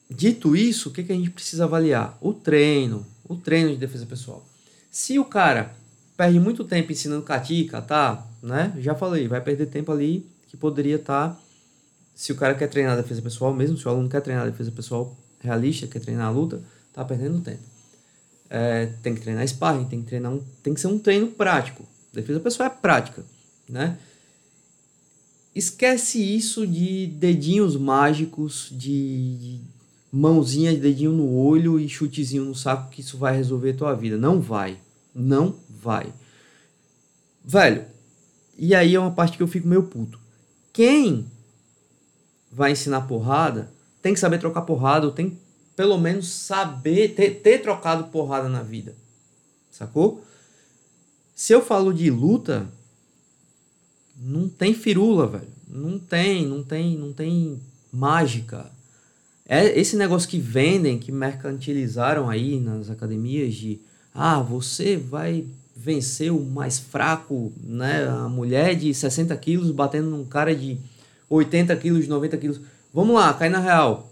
dito 0.09 0.55
isso, 0.55 0.89
o 0.89 0.91
que, 0.91 1.03
que 1.03 1.11
a 1.11 1.15
gente 1.15 1.29
precisa 1.29 1.65
avaliar? 1.65 2.17
O 2.21 2.33
treino, 2.33 3.05
o 3.27 3.35
treino 3.35 3.69
de 3.69 3.77
defesa 3.77 4.05
pessoal. 4.05 4.45
Se 4.91 5.19
o 5.19 5.25
cara 5.25 5.75
perde 6.15 6.39
muito 6.39 6.63
tempo 6.63 6.91
ensinando 6.91 7.23
cati, 7.23 7.69
tá, 7.87 8.25
né? 8.41 8.73
Já 8.79 8.95
falei, 8.95 9.27
vai 9.27 9.41
perder 9.41 9.67
tempo 9.67 9.91
ali 9.91 10.25
que 10.47 10.57
poderia 10.57 10.95
estar. 10.95 11.29
Tá, 11.29 11.39
se 12.15 12.31
o 12.31 12.35
cara 12.35 12.55
quer 12.55 12.69
treinar 12.69 12.95
defesa 12.95 13.21
pessoal, 13.21 13.53
mesmo 13.53 13.77
se 13.77 13.85
o 13.85 13.91
aluno 13.91 14.07
quer 14.07 14.21
treinar 14.21 14.49
defesa 14.49 14.71
pessoal 14.71 15.15
realista, 15.41 15.85
quer 15.85 15.99
treinar 15.99 16.27
a 16.27 16.29
luta, 16.29 16.61
tá 16.93 17.03
perdendo 17.03 17.41
tempo. 17.41 17.61
É, 18.49 18.85
tem 19.03 19.13
que 19.13 19.21
treinar 19.21 19.45
sparring, 19.45 19.85
tem 19.85 20.01
que 20.01 20.07
treinar 20.07 20.31
um, 20.31 20.41
tem 20.63 20.73
que 20.73 20.79
ser 20.79 20.87
um 20.87 20.97
treino 20.97 21.27
prático. 21.27 21.85
Defesa 22.13 22.39
pessoal 22.39 22.67
é 22.67 22.69
prática, 22.69 23.23
né? 23.67 23.97
Esquece 25.55 26.21
isso 26.21 26.67
de 26.67 27.07
dedinhos 27.07 27.77
mágicos, 27.77 28.67
de, 28.71 29.37
de 29.37 29.61
mãozinha, 30.11 30.75
dedinho 30.75 31.13
no 31.13 31.33
olho 31.33 31.79
e 31.79 31.87
chutezinho 31.87 32.43
no 32.43 32.53
saco 32.53 32.89
que 32.89 32.99
isso 32.99 33.17
vai 33.17 33.37
resolver 33.37 33.73
tua 33.73 33.93
vida. 33.93 34.17
Não 34.17 34.41
vai. 34.41 34.77
Não 35.13 35.55
vai. 35.69 36.13
Velho, 37.41 37.85
e 38.57 38.75
aí 38.75 38.95
é 38.95 38.99
uma 38.99 39.11
parte 39.11 39.37
que 39.37 39.43
eu 39.43 39.47
fico 39.47 39.65
meio 39.65 39.83
puto. 39.83 40.19
Quem 40.73 41.25
vai 42.51 42.73
ensinar 42.73 43.07
porrada 43.07 43.71
tem 44.01 44.13
que 44.13 44.19
saber 44.19 44.39
trocar 44.39 44.63
porrada, 44.63 45.05
ou 45.05 45.13
tem 45.13 45.39
pelo 45.73 45.97
menos 45.97 46.27
saber 46.27 47.15
ter, 47.15 47.41
ter 47.41 47.59
trocado 47.59 48.05
porrada 48.05 48.49
na 48.49 48.61
vida. 48.61 48.93
Sacou? 49.71 50.23
Se 51.33 51.53
eu 51.53 51.61
falo 51.61 51.93
de 51.93 52.09
luta, 52.09 52.67
não 54.17 54.47
tem 54.47 54.73
firula, 54.73 55.27
velho. 55.27 55.47
Não 55.67 55.99
tem, 55.99 56.45
não 56.45 56.63
tem, 56.63 56.97
não 56.97 57.11
tem 57.11 57.59
mágica. 57.91 58.71
É 59.47 59.79
esse 59.79 59.95
negócio 59.95 60.29
que 60.29 60.39
vendem, 60.39 60.97
que 60.97 61.11
mercantilizaram 61.11 62.29
aí 62.29 62.59
nas 62.59 62.89
academias 62.89 63.53
de 63.53 63.79
ah, 64.13 64.41
você 64.41 64.95
vai 64.97 65.45
vencer 65.75 66.31
o 66.31 66.39
mais 66.41 66.79
fraco, 66.79 67.51
né? 67.61 68.07
A 68.07 68.29
mulher 68.29 68.75
de 68.75 68.93
60 68.93 69.35
quilos 69.37 69.71
batendo 69.71 70.09
num 70.09 70.25
cara 70.25 70.55
de 70.55 70.77
80 71.29 71.75
quilos, 71.75 72.07
90 72.07 72.37
quilos. 72.37 72.61
Vamos 72.93 73.15
lá, 73.15 73.33
cai 73.33 73.49
na 73.49 73.59
real. 73.59 74.11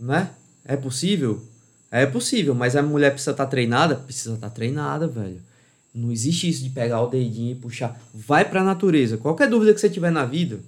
Né? 0.00 0.30
É 0.64 0.76
possível? 0.76 1.42
É 1.90 2.06
possível, 2.06 2.54
mas 2.54 2.74
a 2.74 2.82
mulher 2.82 3.10
precisa 3.10 3.30
estar 3.32 3.44
tá 3.44 3.50
treinada? 3.50 3.96
Precisa 3.96 4.34
estar 4.34 4.48
tá 4.48 4.54
treinada, 4.54 5.06
velho. 5.06 5.40
Não 5.96 6.12
existe 6.12 6.46
isso 6.46 6.62
de 6.62 6.68
pegar 6.68 7.00
o 7.00 7.06
dedinho 7.06 7.52
e 7.52 7.54
puxar. 7.54 7.98
Vai 8.12 8.44
para 8.44 8.60
a 8.60 8.64
natureza. 8.64 9.16
Qualquer 9.16 9.48
dúvida 9.48 9.72
que 9.72 9.80
você 9.80 9.88
tiver 9.88 10.10
na 10.10 10.26
vida, 10.26 10.60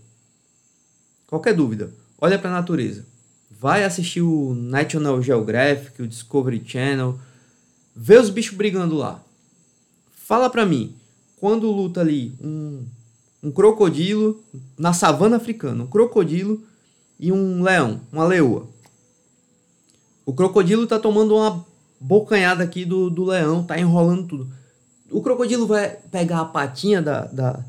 qualquer 1.27 1.55
dúvida, 1.55 1.93
olha 2.19 2.39
para 2.39 2.49
a 2.49 2.55
natureza. 2.55 3.05
Vai 3.51 3.85
assistir 3.85 4.23
o 4.23 4.55
National 4.55 5.23
Geographic, 5.23 6.01
o 6.01 6.09
Discovery 6.09 6.63
Channel, 6.65 7.19
vê 7.95 8.17
os 8.17 8.31
bichos 8.31 8.57
brigando 8.57 8.97
lá. 8.97 9.23
Fala 10.11 10.49
para 10.49 10.65
mim, 10.65 10.95
quando 11.37 11.71
luta 11.71 12.01
ali 12.01 12.33
um, 12.41 12.87
um 13.43 13.51
crocodilo 13.51 14.43
na 14.79 14.95
savana 14.95 15.37
africana, 15.37 15.85
um 15.85 15.89
crocodilo 15.89 16.65
e 17.21 17.31
um 17.31 17.63
leão, 17.63 18.01
uma 18.11 18.25
leoa. 18.25 18.67
O 20.25 20.33
crocodilo 20.33 20.87
tá 20.87 20.99
tomando 20.99 21.37
uma 21.37 21.67
bocanhada 22.01 22.65
aqui 22.65 22.87
do, 22.87 23.11
do 23.11 23.25
leão, 23.25 23.63
tá 23.63 23.79
enrolando 23.79 24.27
tudo. 24.27 24.58
O 25.11 25.23
crocodilo 25.23 25.67
vai 25.67 25.97
pegar 26.11 26.41
a 26.41 26.45
patinha 26.45 27.01
da, 27.01 27.25
da, 27.27 27.65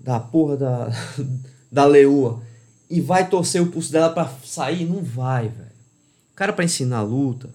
da 0.00 0.20
porra 0.20 0.56
da, 0.56 0.88
da 1.72 1.84
leoa 1.86 2.42
e 2.90 3.00
vai 3.00 3.28
torcer 3.28 3.62
o 3.62 3.70
pulso 3.70 3.90
dela 3.90 4.10
para 4.10 4.30
sair? 4.44 4.84
Não 4.84 5.02
vai, 5.02 5.48
velho. 5.48 5.74
O 6.32 6.36
cara 6.36 6.52
para 6.52 6.64
ensinar 6.64 6.98
a 6.98 7.02
luta, 7.02 7.48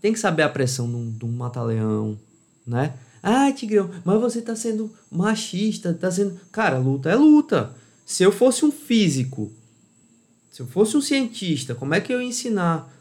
tem 0.00 0.12
que 0.12 0.18
saber 0.18 0.42
a 0.42 0.48
pressão 0.48 0.86
de 1.12 1.24
um, 1.24 1.30
mata-leão, 1.30 2.18
né? 2.66 2.94
Ah, 3.22 3.52
Tigrão, 3.52 3.88
mas 4.04 4.20
você 4.20 4.42
tá 4.42 4.56
sendo 4.56 4.92
machista, 5.08 5.94
tá 5.94 6.10
sendo... 6.10 6.40
Cara, 6.50 6.76
luta 6.78 7.08
é 7.08 7.14
luta. 7.14 7.72
Se 8.04 8.24
eu 8.24 8.32
fosse 8.32 8.64
um 8.64 8.72
físico, 8.72 9.52
se 10.50 10.60
eu 10.60 10.66
fosse 10.66 10.96
um 10.96 11.00
cientista, 11.00 11.74
como 11.74 11.94
é 11.94 12.00
que 12.00 12.12
eu 12.12 12.20
ia 12.20 12.26
ensinar 12.26 12.92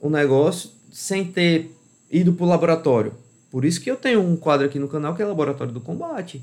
o 0.00 0.06
um 0.06 0.10
negócio 0.10 0.70
sem 0.92 1.24
ter 1.24 1.76
ido 2.08 2.32
pro 2.32 2.46
laboratório? 2.46 3.12
Por 3.50 3.64
isso 3.64 3.80
que 3.80 3.90
eu 3.90 3.96
tenho 3.96 4.20
um 4.20 4.36
quadro 4.36 4.66
aqui 4.66 4.78
no 4.78 4.88
canal 4.88 5.14
que 5.14 5.22
é 5.22 5.26
Laboratório 5.26 5.72
do 5.72 5.80
Combate. 5.80 6.42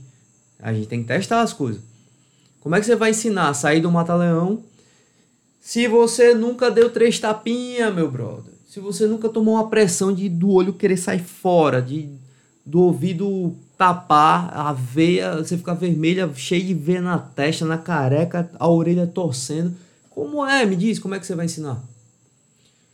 A 0.59 0.73
gente 0.73 0.87
tem 0.87 1.01
que 1.01 1.07
testar 1.07 1.41
as 1.41 1.53
coisas. 1.53 1.81
Como 2.59 2.75
é 2.75 2.79
que 2.79 2.85
você 2.85 2.95
vai 2.95 3.11
ensinar 3.11 3.49
a 3.49 3.53
sair 3.53 3.81
do 3.81 3.91
mata-leão 3.91 4.63
se 5.59 5.87
você 5.87 6.33
nunca 6.33 6.71
deu 6.71 6.89
três 6.89 7.19
tapinhas, 7.19 7.93
meu 7.93 8.09
brother? 8.09 8.53
Se 8.67 8.79
você 8.79 9.05
nunca 9.05 9.29
tomou 9.29 9.55
uma 9.55 9.69
pressão 9.69 10.13
de 10.13 10.27
do 10.29 10.49
olho 10.49 10.73
querer 10.73 10.97
sair 10.97 11.23
fora, 11.23 11.81
de 11.81 12.09
do 12.65 12.81
ouvido 12.81 13.55
tapar, 13.77 14.49
a 14.55 14.71
veia, 14.71 15.37
você 15.37 15.57
ficar 15.57 15.73
vermelha, 15.73 16.31
cheio 16.33 16.63
de 16.65 16.73
veia 16.73 17.01
na 17.01 17.17
testa, 17.17 17.65
na 17.65 17.77
careca, 17.77 18.49
a 18.57 18.67
orelha 18.67 19.05
torcendo. 19.05 19.75
Como 20.09 20.45
é? 20.45 20.65
Me 20.65 20.75
diz, 20.75 20.99
como 20.99 21.15
é 21.15 21.19
que 21.19 21.25
você 21.25 21.35
vai 21.35 21.45
ensinar? 21.45 21.83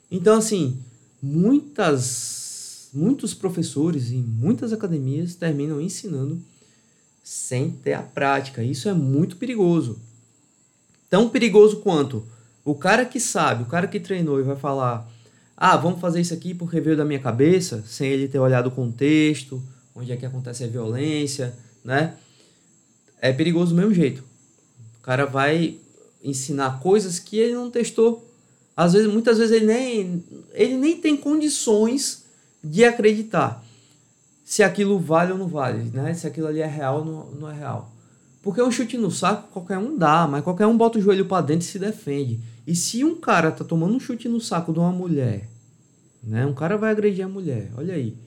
Então, 0.10 0.38
assim, 0.38 0.78
muitas, 1.22 2.38
muitos 2.93 3.34
professores 3.34 4.12
em 4.12 4.22
muitas 4.22 4.74
academias 4.74 5.36
terminam 5.36 5.79
ensinando 5.79 6.41
sem 7.24 7.72
ter 7.72 7.93
a 7.93 8.01
prática. 8.01 8.63
Isso 8.63 8.89
é 8.89 8.93
muito 8.93 9.38
perigoso. 9.38 10.00
Tão 11.10 11.29
perigoso 11.29 11.77
quanto 11.77 12.25
o 12.63 12.75
cara 12.75 13.05
que 13.05 13.19
sabe, 13.19 13.63
o 13.63 13.67
cara 13.67 13.88
que 13.88 14.00
treinou 14.00 14.39
e 14.39 14.43
vai 14.43 14.55
falar: 14.55 15.10
ah, 15.55 15.75
vamos 15.75 16.00
fazer 16.00 16.22
isso 16.22 16.34
aqui 16.34 16.53
porque 16.53 16.79
veio 16.79 16.98
da 16.98 17.05
minha 17.05 17.19
cabeça, 17.19 17.84
sem 17.88 18.10
ele 18.10 18.27
ter 18.27 18.39
olhado 18.39 18.67
o 18.67 18.72
contexto, 18.72 19.62
onde 19.96 20.12
é 20.12 20.17
que 20.17 20.25
acontece 20.25 20.63
a 20.63 20.67
violência, 20.67 21.53
né? 21.84 22.15
É 23.22 23.34
perigoso 23.34 23.74
do 23.74 23.77
mesmo 23.77 23.93
jeito. 23.93 24.24
cara 25.01 25.25
vai 25.25 25.77
ensinar 26.24 26.79
coisas 26.79 27.19
que 27.19 27.38
ele 27.38 27.53
não 27.53 27.69
testou. 27.69 28.25
Às 28.75 28.93
vezes, 28.93 29.12
muitas 29.12 29.38
vezes 29.38 29.55
ele 29.55 29.65
nem, 29.65 30.24
ele 30.53 30.77
nem 30.77 30.98
tem 30.98 31.17
condições 31.17 32.24
de 32.63 32.84
acreditar 32.84 33.63
se 34.44 34.63
aquilo 34.63 35.00
vale 35.00 35.32
ou 35.32 35.38
não 35.38 35.48
vale, 35.48 35.92
né? 35.92 36.13
Se 36.13 36.25
aquilo 36.25 36.48
ali 36.48 36.60
é 36.60 36.66
real 36.66 37.06
ou 37.06 37.36
não, 37.39 37.50
é 37.50 37.54
real. 37.54 37.94
Porque 38.42 38.62
um 38.62 38.72
chute 38.72 38.98
no 38.98 39.12
saco 39.12 39.48
qualquer 39.51 39.78
um 39.78 39.98
dá, 39.98 40.28
mas 40.28 40.44
qualquer 40.44 40.66
um 40.66 40.75
bota 40.75 40.98
o 40.98 41.01
joelho 41.01 41.25
para 41.25 41.46
dentro 41.46 41.68
e 41.68 41.70
se 41.70 41.78
defende. 41.78 42.39
E 42.66 42.75
se 42.75 43.04
um 43.04 43.16
cara 43.16 43.51
tá 43.51 43.63
tomando 43.63 43.94
um 43.94 44.00
chute 44.00 44.28
no 44.28 44.42
saco 44.42 44.74
de 44.74 44.80
uma 44.80 44.92
mulher, 44.92 45.48
né? 46.24 46.46
Um 46.46 46.54
cara 46.54 46.78
vai 46.78 46.92
agredir 46.92 47.24
a 47.24 47.28
mulher, 47.28 47.72
olha 47.78 47.94
aí. 47.94 48.18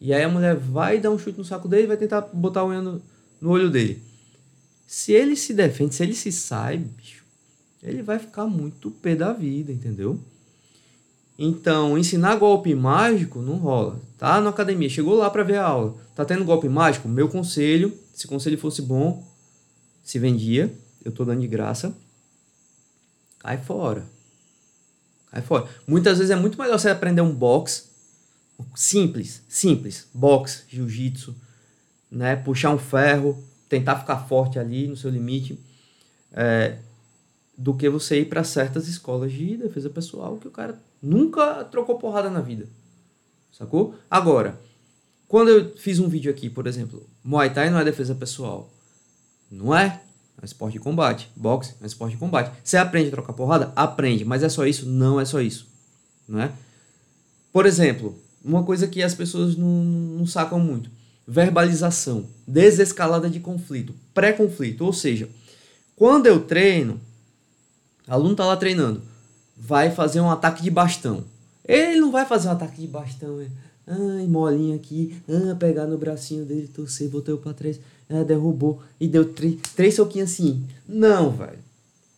E 0.00 0.14
aí 0.14 0.22
a 0.22 0.28
mulher 0.28 0.56
vai 0.56 0.98
dar 0.98 1.10
um 1.10 1.18
chute 1.18 1.38
no 1.38 1.44
saco 1.44 1.68
dele 1.68 1.84
e 1.84 1.88
vai 1.88 1.96
tentar 1.96 2.22
botar 2.22 2.64
o 2.64 2.72
no, 2.82 3.02
no 3.40 3.50
olho 3.50 3.70
dele. 3.70 4.02
Se 4.86 5.12
ele 5.12 5.36
se 5.36 5.52
defende, 5.52 5.94
se 5.94 6.02
ele 6.02 6.14
se 6.14 6.30
sai, 6.32 6.78
bicho, 6.78 7.24
ele 7.82 8.02
vai 8.02 8.18
ficar 8.18 8.46
muito 8.46 8.90
pé 8.90 9.14
da 9.14 9.32
vida, 9.32 9.72
entendeu? 9.72 10.18
Então, 11.38 11.98
ensinar 11.98 12.36
golpe 12.36 12.74
mágico 12.74 13.42
não 13.42 13.56
rola. 13.56 14.00
Tá 14.16 14.40
na 14.40 14.50
academia, 14.50 14.88
chegou 14.88 15.14
lá 15.14 15.28
para 15.28 15.42
ver 15.42 15.56
a 15.56 15.66
aula. 15.66 15.96
Tá 16.14 16.24
tendo 16.24 16.44
golpe 16.44 16.68
mágico? 16.68 17.08
Meu 17.08 17.28
conselho, 17.28 17.96
se 18.14 18.24
o 18.24 18.28
conselho 18.28 18.56
fosse 18.56 18.80
bom, 18.80 19.26
se 20.02 20.18
vendia, 20.18 20.72
eu 21.04 21.12
tô 21.12 21.24
dando 21.24 21.40
de 21.40 21.46
graça. 21.46 21.94
Cai 23.38 23.58
fora. 23.58 24.06
Cai 25.30 25.42
fora. 25.42 25.68
Muitas 25.86 26.18
vezes 26.18 26.30
é 26.30 26.36
muito 26.36 26.58
melhor 26.58 26.78
você 26.78 26.88
aprender 26.88 27.20
um 27.20 27.34
box 27.34 27.90
simples, 28.74 29.42
simples, 29.48 30.08
box, 30.14 30.64
jiu-jitsu, 30.68 31.34
né? 32.10 32.36
Puxar 32.36 32.70
um 32.70 32.78
ferro, 32.78 33.44
tentar 33.68 33.96
ficar 33.96 34.26
forte 34.26 34.58
ali 34.58 34.86
no 34.88 34.96
seu 34.96 35.10
limite, 35.10 35.58
é, 36.32 36.78
do 37.56 37.74
que 37.74 37.88
você 37.88 38.20
ir 38.20 38.26
para 38.26 38.44
certas 38.44 38.86
escolas 38.88 39.32
de 39.32 39.56
defesa 39.56 39.88
pessoal 39.88 40.36
que 40.36 40.48
o 40.48 40.50
cara 40.50 40.78
nunca 41.02 41.64
trocou 41.64 41.98
porrada 41.98 42.28
na 42.28 42.40
vida. 42.40 42.68
Sacou? 43.50 43.94
Agora, 44.10 44.60
quando 45.26 45.48
eu 45.48 45.76
fiz 45.76 45.98
um 45.98 46.08
vídeo 46.08 46.30
aqui, 46.30 46.50
por 46.50 46.66
exemplo, 46.66 47.08
Muay 47.24 47.52
Thai 47.52 47.70
não 47.70 47.78
é 47.78 47.84
defesa 47.84 48.14
pessoal. 48.14 48.70
Não 49.50 49.74
é. 49.74 50.02
É 50.38 50.42
um 50.42 50.44
esporte 50.44 50.74
de 50.74 50.80
combate. 50.80 51.30
Boxe 51.34 51.74
é 51.80 51.84
um 51.84 51.86
esporte 51.86 52.12
de 52.12 52.18
combate. 52.18 52.52
Você 52.62 52.76
aprende 52.76 53.08
a 53.08 53.12
trocar 53.12 53.32
porrada? 53.32 53.72
Aprende. 53.74 54.24
Mas 54.24 54.42
é 54.42 54.48
só 54.48 54.66
isso? 54.66 54.86
Não 54.86 55.18
é 55.18 55.24
só 55.24 55.40
isso. 55.40 55.66
Não 56.28 56.40
é? 56.40 56.52
Por 57.52 57.64
exemplo, 57.64 58.20
uma 58.44 58.62
coisa 58.62 58.86
que 58.86 59.02
as 59.02 59.14
pessoas 59.14 59.56
não, 59.56 59.66
não 59.66 60.26
sacam 60.26 60.60
muito. 60.60 60.90
Verbalização. 61.26 62.26
Desescalada 62.46 63.30
de 63.30 63.40
conflito. 63.40 63.94
Pré-conflito. 64.12 64.84
Ou 64.84 64.92
seja, 64.92 65.28
quando 65.96 66.26
eu 66.26 66.40
treino, 66.40 67.00
o 68.08 68.12
aluno 68.12 68.32
está 68.32 68.44
lá 68.44 68.56
treinando, 68.56 69.02
vai 69.56 69.90
fazer 69.90 70.20
um 70.20 70.30
ataque 70.30 70.62
de 70.62 70.70
bastão. 70.70 71.24
Ele 71.64 72.00
não 72.00 72.12
vai 72.12 72.24
fazer 72.24 72.48
um 72.48 72.52
ataque 72.52 72.80
de 72.80 72.86
bastão. 72.86 73.40
É, 73.40 73.48
ai, 73.88 74.26
molinho 74.26 74.76
aqui, 74.76 75.20
ah, 75.28 75.54
pegar 75.54 75.86
no 75.86 75.98
bracinho 75.98 76.44
dele, 76.44 76.68
torcer, 76.68 77.08
botou 77.08 77.38
para 77.38 77.52
trás, 77.52 77.80
ah, 78.08 78.22
derrubou 78.22 78.82
e 79.00 79.08
deu 79.08 79.32
três, 79.32 79.58
três 79.74 79.94
soquinhos 79.94 80.32
assim. 80.32 80.64
Não, 80.88 81.30
velho. 81.30 81.58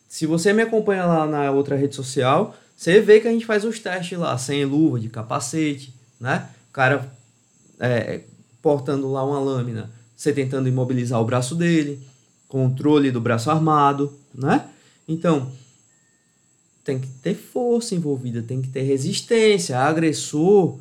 Se 0.09 0.27
você 0.27 0.53
me 0.53 0.63
acompanha 0.63 1.05
lá 1.05 1.27
na 1.27 1.51
outra 1.51 1.77
rede 1.77 1.95
social, 1.95 2.55
você 2.77 3.01
vê 3.01 3.21
que 3.21 3.29
a 3.29 3.33
gente 3.33 3.45
faz 3.45 3.65
os 3.65 3.79
testes 3.79 4.19
lá, 4.19 4.37
sem 4.39 4.65
luva, 4.65 4.99
de 4.99 5.09
capacete, 5.09 5.95
né? 6.21 6.49
O 6.71 6.73
cara 6.73 7.11
é, 7.81 8.23
portando 8.63 9.11
lá 9.11 9.25
uma 9.25 9.39
lâmina, 9.39 9.91
você 10.17 10.33
tentando 10.33 10.69
imobilizar 10.69 11.21
o 11.21 11.25
braço 11.25 11.55
dele, 11.55 12.01
controle 12.49 13.11
do 13.11 13.21
braço 13.21 13.51
armado, 13.51 14.13
né? 14.35 14.69
Então, 15.07 15.51
tem 16.89 16.99
que 16.99 17.09
ter 17.23 17.35
força 17.35 17.95
envolvida, 17.95 18.43
tem 18.43 18.63
que 18.63 18.69
ter 18.69 18.81
resistência, 18.81 19.79
agressor. 19.79 20.79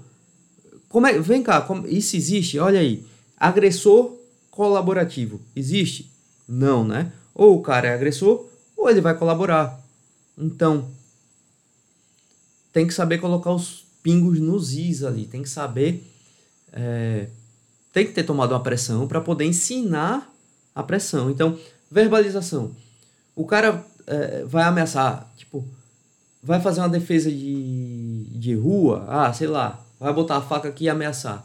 Como 0.87 1.05
é, 1.05 1.19
vem 1.19 1.43
cá, 1.43 1.59
como, 1.59 1.85
isso 1.85 2.15
existe? 2.15 2.57
Olha 2.57 2.79
aí. 2.79 3.05
Agressor 3.35 4.15
colaborativo. 4.49 5.41
Existe? 5.53 6.09
Não, 6.47 6.87
né? 6.87 7.11
Ou 7.35 7.57
o 7.57 7.61
cara 7.61 7.89
é 7.89 7.93
agressor, 7.93 8.47
ou 8.77 8.89
ele 8.89 9.01
vai 9.01 9.17
colaborar. 9.17 9.83
Então, 10.37 10.89
tem 12.71 12.87
que 12.87 12.93
saber 12.93 13.17
colocar 13.17 13.51
os 13.51 13.85
pingos 14.01 14.39
nos 14.39 14.71
is 14.71 15.03
ali, 15.03 15.25
tem 15.25 15.43
que 15.43 15.49
saber. 15.49 16.09
É, 16.71 17.27
tem 17.91 18.07
que 18.07 18.13
ter 18.13 18.23
tomado 18.23 18.53
uma 18.53 18.63
pressão 18.63 19.09
para 19.09 19.19
poder 19.19 19.43
ensinar 19.43 20.33
a 20.73 20.81
pressão. 20.81 21.29
Então, 21.29 21.59
verbalização. 21.91 22.71
O 23.35 23.45
cara 23.45 23.85
é, 24.07 24.45
vai 24.45 24.63
ameaçar, 24.63 25.29
vai 26.41 26.61
fazer 26.61 26.81
uma 26.81 26.89
defesa 26.89 27.29
de, 27.31 28.25
de 28.31 28.55
rua, 28.55 29.05
ah, 29.07 29.33
sei 29.33 29.47
lá, 29.47 29.83
vai 29.99 30.13
botar 30.13 30.37
a 30.37 30.41
faca 30.41 30.69
aqui 30.69 30.85
e 30.85 30.89
ameaçar. 30.89 31.43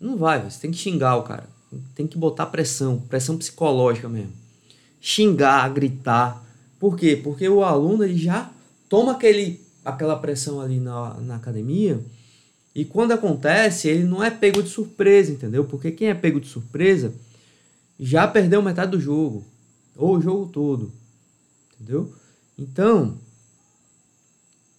Não 0.00 0.16
vai, 0.16 0.42
você 0.48 0.60
tem 0.60 0.70
que 0.70 0.78
xingar 0.78 1.16
o 1.16 1.22
cara. 1.22 1.48
Tem 1.94 2.06
que 2.06 2.18
botar 2.18 2.46
pressão, 2.46 2.98
pressão 3.08 3.36
psicológica 3.36 4.08
mesmo. 4.08 4.32
Xingar, 5.00 5.72
gritar. 5.72 6.44
Por 6.78 6.96
quê? 6.96 7.20
Porque 7.22 7.48
o 7.48 7.62
aluno 7.62 8.04
ele 8.04 8.16
já 8.16 8.50
toma 8.88 9.12
aquele, 9.12 9.60
aquela 9.84 10.16
pressão 10.16 10.60
ali 10.60 10.80
na, 10.80 11.14
na 11.20 11.36
academia 11.36 12.00
e 12.74 12.84
quando 12.84 13.12
acontece, 13.12 13.88
ele 13.88 14.04
não 14.04 14.22
é 14.22 14.30
pego 14.30 14.62
de 14.62 14.68
surpresa, 14.68 15.32
entendeu? 15.32 15.64
Porque 15.64 15.90
quem 15.90 16.08
é 16.08 16.14
pego 16.14 16.40
de 16.40 16.46
surpresa 16.46 17.12
já 17.98 18.26
perdeu 18.26 18.62
metade 18.62 18.92
do 18.92 19.00
jogo, 19.00 19.44
ou 19.96 20.16
o 20.16 20.20
jogo 20.20 20.46
todo, 20.46 20.92
entendeu? 21.74 22.12
Então, 22.56 23.18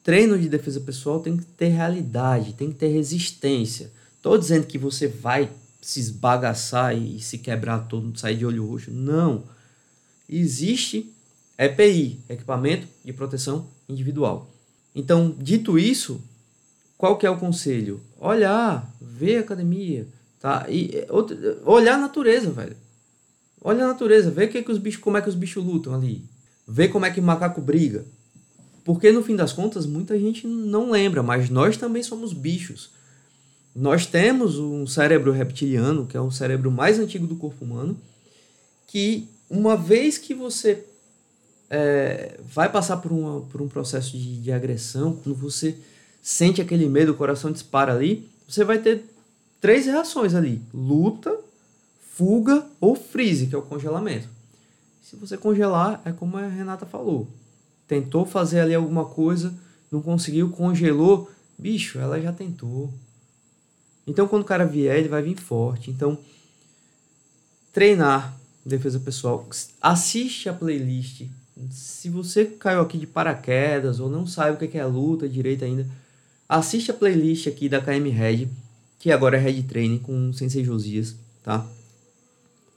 treino 0.04 0.38
de 0.38 0.50
defesa 0.50 0.80
pessoal 0.80 1.20
tem 1.20 1.38
que 1.38 1.46
ter 1.46 1.70
realidade, 1.70 2.54
tem 2.54 2.72
que 2.72 2.78
ter 2.78 2.88
resistência. 2.88 3.92
Estou 4.18 4.38
dizendo 4.38 4.68
que 4.68 4.78
você 4.78 5.08
vai 5.08 5.50
se 5.82 6.00
esbagaçar 6.00 6.96
e 6.96 7.20
se 7.20 7.38
quebrar 7.40 7.88
todo, 7.88 8.18
sair 8.18 8.38
de 8.38 8.46
olho 8.46 8.68
roxo. 8.68 8.92
Não. 8.92 9.44
Existe 10.30 11.12
EPI, 11.58 12.20
equipamento 12.30 12.88
de 13.04 13.12
proteção 13.14 13.68
individual. 13.90 14.50
Então, 14.96 15.36
dito 15.38 15.78
isso, 15.78 16.22
qual 16.98 17.18
que 17.18 17.26
é 17.26 17.30
o 17.30 17.40
conselho? 17.40 18.02
Olhar, 18.20 18.92
ver 19.02 19.38
academia, 19.38 20.08
tá? 20.40 20.66
E 20.70 21.06
outra, 21.10 21.58
olhar 21.66 21.96
a 21.96 22.02
natureza, 22.02 22.52
velho. 22.52 22.78
Olha 23.64 23.84
a 23.84 23.88
natureza, 23.88 24.32
ver 24.32 24.48
que 24.48 24.62
que 24.62 24.72
os 24.72 24.78
bichos, 24.78 25.02
como 25.02 25.18
é 25.18 25.22
que 25.22 25.30
os 25.30 25.36
bichos 25.36 25.64
lutam 25.64 25.94
ali. 25.94 26.24
Ver 26.68 26.90
como 26.90 27.06
é 27.06 27.12
que 27.12 27.20
o 27.20 27.24
macaco 27.24 27.62
briga. 27.62 28.06
Porque 28.84 29.12
no 29.12 29.24
fim 29.24 29.36
das 29.36 29.54
contas, 29.54 29.86
muita 29.86 30.20
gente 30.20 30.48
não 30.48 30.92
lembra, 30.92 31.22
mas 31.22 31.50
nós 31.50 31.78
também 31.78 32.02
somos 32.02 32.34
bichos. 32.34 32.90
Nós 33.76 34.06
temos 34.06 34.58
um 34.58 34.86
cérebro 34.86 35.32
reptiliano, 35.32 36.06
que 36.06 36.18
é 36.18 36.22
o 36.22 36.32
cérebro 36.32 36.72
mais 36.72 37.00
antigo 37.00 37.28
do 37.28 37.36
corpo 37.36 37.64
humano, 37.64 37.98
que 38.88 39.28
uma 39.50 39.78
vez 39.78 40.18
que 40.18 40.34
você 40.34 40.84
é, 41.70 42.38
vai 42.44 42.70
passar 42.70 42.98
por, 42.98 43.12
uma, 43.12 43.42
por 43.42 43.62
um 43.62 43.68
processo 43.68 44.18
de, 44.18 44.42
de 44.42 44.52
agressão, 44.52 45.14
quando 45.24 45.36
você 45.36 45.78
sente 46.22 46.62
aquele 46.62 46.88
medo, 46.90 47.14
o 47.14 47.16
coração 47.16 47.52
dispara 47.52 47.94
ali, 47.94 48.30
você 48.48 48.64
vai 48.64 48.80
ter 48.80 49.06
três 49.62 49.86
reações 49.86 50.36
ali: 50.36 50.62
luta, 50.74 51.34
fuga 52.14 52.66
ou 52.82 52.96
freeze, 52.96 53.48
que 53.48 53.56
é 53.56 53.58
o 53.58 53.62
congelamento. 53.62 54.28
Se 55.02 55.16
você 55.16 55.38
congelar, 55.38 56.02
é 56.04 56.12
como 56.12 56.38
a 56.38 56.48
Renata 56.48 56.86
falou. 56.86 57.28
Tentou 57.92 58.26
fazer 58.26 58.62
ali 58.62 58.74
alguma 58.74 59.04
coisa, 59.04 59.54
não 59.92 60.02
conseguiu, 60.02 60.50
congelou, 60.50 61.30
bicho, 61.60 62.00
ela 62.00 62.22
já 62.22 62.32
tentou. 62.32 62.90
Então, 64.08 64.30
quando 64.30 64.44
o 64.44 64.46
cara 64.46 64.66
vier, 64.66 64.98
ele 64.98 65.10
vai 65.10 65.22
vir 65.22 65.36
forte. 65.36 65.92
Então, 65.92 66.18
treinar 67.74 68.34
defesa 68.66 68.98
pessoal. 68.98 69.46
Assiste 69.82 70.48
a 70.48 70.54
playlist. 70.54 71.24
Se 71.70 72.08
você 72.08 72.46
caiu 72.46 72.80
aqui 72.80 72.98
de 72.98 73.06
paraquedas 73.06 74.00
ou 74.00 74.10
não 74.10 74.26
sabe 74.26 74.56
o 74.56 74.70
que 74.70 74.78
é 74.78 74.86
luta 74.86 75.28
direito 75.28 75.66
ainda, 75.66 75.86
assiste 76.48 76.92
a 76.92 76.94
playlist 76.94 77.48
aqui 77.48 77.68
da 77.68 77.82
KM 77.82 78.10
Red, 78.10 78.48
que 79.00 79.12
agora 79.12 79.36
é 79.36 79.40
Red 79.42 79.64
Training 79.64 80.00
com 80.00 80.30
o 80.30 80.34
Sensei 80.34 80.64
Josias, 80.64 81.14
tá? 81.44 81.68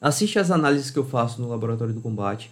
Assiste 0.00 0.40
as 0.40 0.50
análises 0.50 0.90
que 0.90 0.98
eu 0.98 1.06
faço 1.06 1.40
no 1.40 1.48
Laboratório 1.48 1.94
do 1.94 2.00
Combate. 2.00 2.50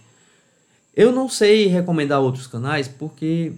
Eu 0.95 1.11
não 1.11 1.27
sei 1.27 1.67
recomendar 1.67 2.21
outros 2.21 2.47
canais 2.47 2.87
porque 2.87 3.53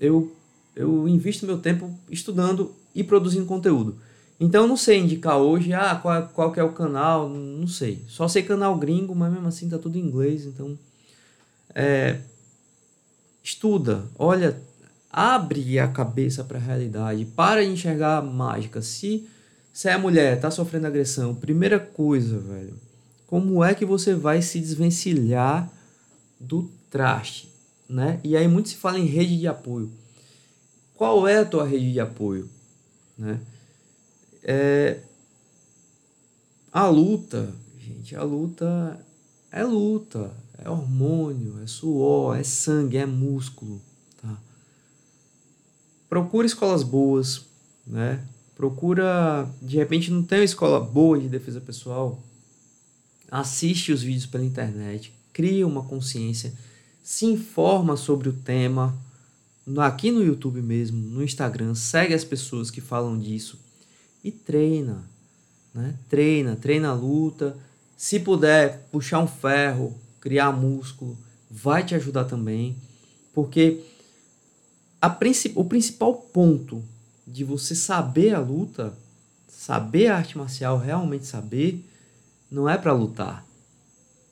eu, 0.00 0.32
eu 0.74 1.08
invisto 1.08 1.46
meu 1.46 1.58
tempo 1.58 1.90
estudando 2.10 2.72
e 2.94 3.02
produzindo 3.02 3.46
conteúdo. 3.46 3.96
Então 4.38 4.62
eu 4.62 4.68
não 4.68 4.76
sei 4.76 4.98
indicar 4.98 5.38
hoje, 5.38 5.72
ah, 5.72 5.96
qual, 5.96 6.28
qual 6.28 6.52
que 6.52 6.60
é 6.60 6.64
o 6.64 6.72
canal, 6.72 7.28
não 7.28 7.66
sei. 7.66 8.04
Só 8.06 8.28
sei 8.28 8.42
canal 8.42 8.76
gringo, 8.76 9.14
mas 9.14 9.32
mesmo 9.32 9.48
assim 9.48 9.68
tá 9.68 9.78
tudo 9.78 9.98
em 9.98 10.02
inglês, 10.02 10.44
então... 10.44 10.78
É, 11.74 12.20
estuda, 13.46 14.04
olha, 14.18 14.60
abre 15.10 15.78
a 15.78 15.86
cabeça 15.86 16.42
para 16.42 16.58
a 16.58 16.60
realidade, 16.60 17.24
para 17.24 17.64
de 17.64 17.70
enxergar 17.70 18.18
a 18.18 18.22
mágica. 18.22 18.82
Se, 18.82 19.26
se 19.72 19.88
é 19.88 19.96
mulher, 19.96 20.40
tá 20.40 20.50
sofrendo 20.50 20.86
agressão, 20.86 21.34
primeira 21.34 21.78
coisa, 21.78 22.38
velho, 22.38 22.74
como 23.26 23.62
é 23.62 23.74
que 23.74 23.84
você 23.84 24.14
vai 24.14 24.42
se 24.42 24.58
desvencilhar 24.58 25.70
do 26.38 26.70
traste, 26.90 27.48
né? 27.88 28.20
E 28.22 28.36
aí 28.36 28.46
muito 28.48 28.68
se 28.68 28.76
fala 28.76 28.98
em 28.98 29.06
rede 29.06 29.38
de 29.38 29.46
apoio. 29.46 29.90
Qual 30.94 31.26
é 31.28 31.38
a 31.38 31.44
tua 31.44 31.66
rede 31.66 31.92
de 31.92 32.00
apoio, 32.00 32.48
né? 33.18 33.40
É... 34.42 35.00
A 36.72 36.88
luta, 36.88 37.52
gente, 37.78 38.14
a 38.14 38.22
luta 38.22 39.00
é 39.50 39.64
luta, 39.64 40.30
é 40.58 40.68
hormônio, 40.68 41.62
é 41.62 41.66
suor, 41.66 42.36
é 42.36 42.42
sangue, 42.42 42.96
é 42.96 43.06
músculo, 43.06 43.80
tá? 44.20 44.38
Procura 46.08 46.46
escolas 46.46 46.82
boas, 46.82 47.44
né? 47.86 48.22
Procura, 48.54 49.48
de 49.60 49.76
repente 49.76 50.10
não 50.10 50.22
tem 50.22 50.38
uma 50.38 50.44
escola 50.44 50.80
boa 50.80 51.18
de 51.18 51.28
defesa 51.28 51.60
pessoal, 51.60 52.22
assiste 53.30 53.92
os 53.92 54.02
vídeos 54.02 54.26
pela 54.26 54.44
internet, 54.44 55.12
cria 55.36 55.66
uma 55.66 55.82
consciência, 55.82 56.54
se 57.04 57.26
informa 57.26 57.94
sobre 57.94 58.30
o 58.30 58.32
tema, 58.32 58.98
aqui 59.76 60.10
no 60.10 60.24
YouTube 60.24 60.62
mesmo, 60.62 60.96
no 61.10 61.22
Instagram, 61.22 61.74
segue 61.74 62.14
as 62.14 62.24
pessoas 62.24 62.70
que 62.70 62.80
falam 62.80 63.18
disso 63.18 63.60
e 64.24 64.32
treina, 64.32 65.04
né? 65.74 65.94
Treina, 66.08 66.56
treina 66.56 66.88
a 66.88 66.94
luta. 66.94 67.54
Se 67.98 68.18
puder 68.18 68.88
puxar 68.90 69.18
um 69.18 69.26
ferro, 69.26 69.94
criar 70.22 70.52
músculo, 70.52 71.18
vai 71.50 71.84
te 71.84 71.94
ajudar 71.94 72.24
também, 72.24 72.74
porque 73.34 73.84
o 75.54 75.64
principal 75.64 76.14
ponto 76.14 76.82
de 77.26 77.44
você 77.44 77.74
saber 77.74 78.34
a 78.34 78.40
luta, 78.40 78.96
saber 79.46 80.06
a 80.06 80.16
arte 80.16 80.38
marcial, 80.38 80.78
realmente 80.78 81.26
saber, 81.26 81.84
não 82.50 82.66
é 82.66 82.78
para 82.78 82.94
lutar, 82.94 83.45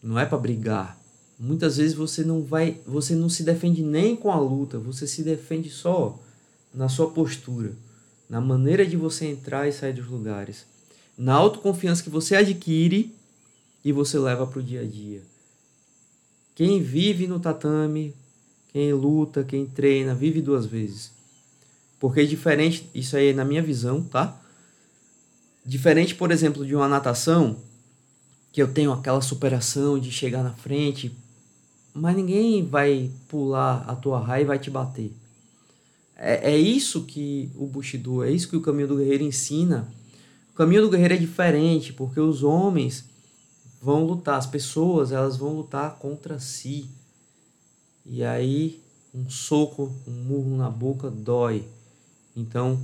não 0.05 0.19
é 0.19 0.27
para 0.27 0.37
brigar. 0.37 1.01
Muitas 1.41 1.79
vezes 1.79 1.97
você 1.97 2.23
não 2.23 2.43
vai, 2.43 2.79
você 2.87 3.15
não 3.15 3.29
se 3.31 3.43
defende 3.43 3.83
nem 3.83 4.15
com 4.15 4.31
a 4.31 4.39
luta, 4.39 4.79
você 4.79 5.07
se 5.07 5.23
defende 5.23 5.71
só 5.71 6.21
na 6.73 6.89
sua 6.89 7.11
postura, 7.11 7.73
na 8.29 8.41
maneira 8.41 8.87
de 8.87 8.97
você 8.97 9.25
entrar 9.27 9.67
e 9.67 9.73
sair 9.73 9.95
dos 9.95 10.07
lugares, 10.07 10.67
na 11.17 11.33
autoconfiança 11.33 12.03
que 12.03 12.11
você 12.11 12.37
adquire 12.37 13.15
e 13.85 13.93
você 13.93 14.19
leva 14.19 14.47
para 14.47 14.59
o 14.59 14.63
dia 14.63 14.83
a 14.83 14.85
dia. 14.85 15.23
Quem 16.55 16.83
vive 16.83 17.27
no 17.27 17.41
tatame, 17.41 18.15
quem 18.73 18.93
luta, 18.93 19.43
quem 19.43 19.67
treina, 19.67 20.15
vive 20.15 20.43
duas 20.43 20.67
vezes. 20.67 21.13
Porque 21.99 22.21
é 22.21 22.25
diferente, 22.25 22.89
isso 22.95 23.17
aí 23.17 23.29
é 23.29 23.33
na 23.33 23.45
minha 23.45 23.63
visão, 23.63 24.03
tá? 24.03 24.39
Diferente, 25.65 26.15
por 26.15 26.31
exemplo, 26.31 26.65
de 26.65 26.77
uma 26.77 26.89
natação, 26.89 27.57
que 28.55 28.63
eu 28.63 28.73
tenho 28.73 28.93
aquela 28.93 29.21
superação 29.21 29.99
de 29.99 30.13
chegar 30.13 30.45
na 30.45 30.53
frente, 30.53 31.13
mas 31.93 32.15
ninguém 32.15 32.65
vai 32.65 33.11
pular 33.27 33.85
a 33.89 33.97
tua 33.97 34.21
raia 34.21 34.43
e 34.43 34.47
vai 34.47 34.61
te 34.61 34.71
bater. 34.71 35.13
É, 36.15 36.53
é 36.53 36.57
isso 36.57 37.03
que 37.03 37.51
o 37.57 37.67
Bushido, 37.67 38.23
é 38.23 38.31
isso 38.31 38.49
que 38.49 38.57
o 38.57 38.61
caminho 38.61 38.87
do 38.87 38.97
guerreiro 38.97 39.25
ensina. 39.25 39.93
O 40.53 40.55
caminho 40.55 40.83
do 40.83 40.89
guerreiro 40.89 41.15
é 41.15 41.17
diferente, 41.17 41.93
porque 41.93 42.21
os 42.21 42.45
homens 42.45 43.07
vão 43.83 44.05
lutar, 44.05 44.39
as 44.39 44.47
pessoas 44.47 45.11
elas 45.11 45.37
vão 45.37 45.57
lutar 45.57 45.97
contra 45.97 46.39
si. 46.39 46.89
E 48.07 48.23
aí 48.23 48.81
um 49.13 49.29
soco, 49.29 49.93
um 50.07 50.13
murro 50.13 50.57
na 50.57 50.71
boca 50.71 51.11
dói. 51.11 51.67
Então, 52.37 52.81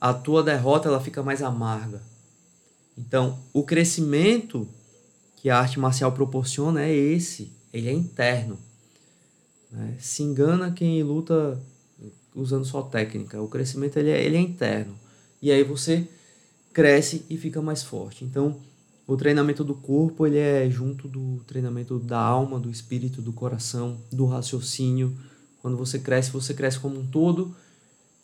a 0.00 0.12
tua 0.12 0.42
derrota 0.42 0.88
ela 0.88 1.00
fica 1.00 1.22
mais 1.22 1.40
amarga. 1.40 2.02
Então, 2.96 3.38
o 3.52 3.62
crescimento 3.62 4.66
que 5.40 5.50
a 5.50 5.58
arte 5.58 5.78
marcial 5.78 6.12
proporciona 6.12 6.82
é 6.82 6.94
esse, 6.94 7.52
ele 7.72 7.88
é 7.88 7.92
interno. 7.92 8.58
Né? 9.70 9.96
Se 9.98 10.22
engana 10.22 10.70
quem 10.70 11.02
luta 11.02 11.60
usando 12.34 12.64
só 12.64 12.82
técnica. 12.82 13.40
O 13.40 13.48
crescimento 13.48 13.96
ele 13.98 14.10
é, 14.10 14.24
ele 14.24 14.36
é 14.36 14.40
interno. 14.40 14.94
E 15.40 15.50
aí 15.50 15.62
você 15.62 16.06
cresce 16.72 17.24
e 17.28 17.36
fica 17.36 17.60
mais 17.60 17.82
forte. 17.82 18.24
Então, 18.24 18.56
o 19.06 19.16
treinamento 19.16 19.64
do 19.64 19.74
corpo 19.74 20.26
ele 20.26 20.38
é 20.38 20.68
junto 20.70 21.08
do 21.08 21.42
treinamento 21.46 21.98
da 21.98 22.18
alma, 22.18 22.58
do 22.58 22.70
espírito, 22.70 23.22
do 23.22 23.32
coração, 23.32 23.98
do 24.12 24.26
raciocínio. 24.26 25.16
Quando 25.60 25.76
você 25.76 25.98
cresce, 25.98 26.30
você 26.30 26.54
cresce 26.54 26.78
como 26.78 26.98
um 26.98 27.06
todo 27.06 27.54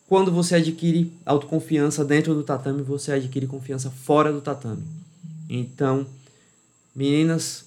quando 0.07 0.31
você 0.31 0.55
adquire 0.55 1.11
autoconfiança 1.25 2.05
dentro 2.05 2.35
do 2.35 2.43
tatame, 2.43 2.83
você 2.83 3.13
adquire 3.13 3.47
confiança 3.47 3.89
fora 3.89 4.31
do 4.31 4.39
tatame. 4.39 4.83
Então, 5.49 6.05
meninas, 6.95 7.65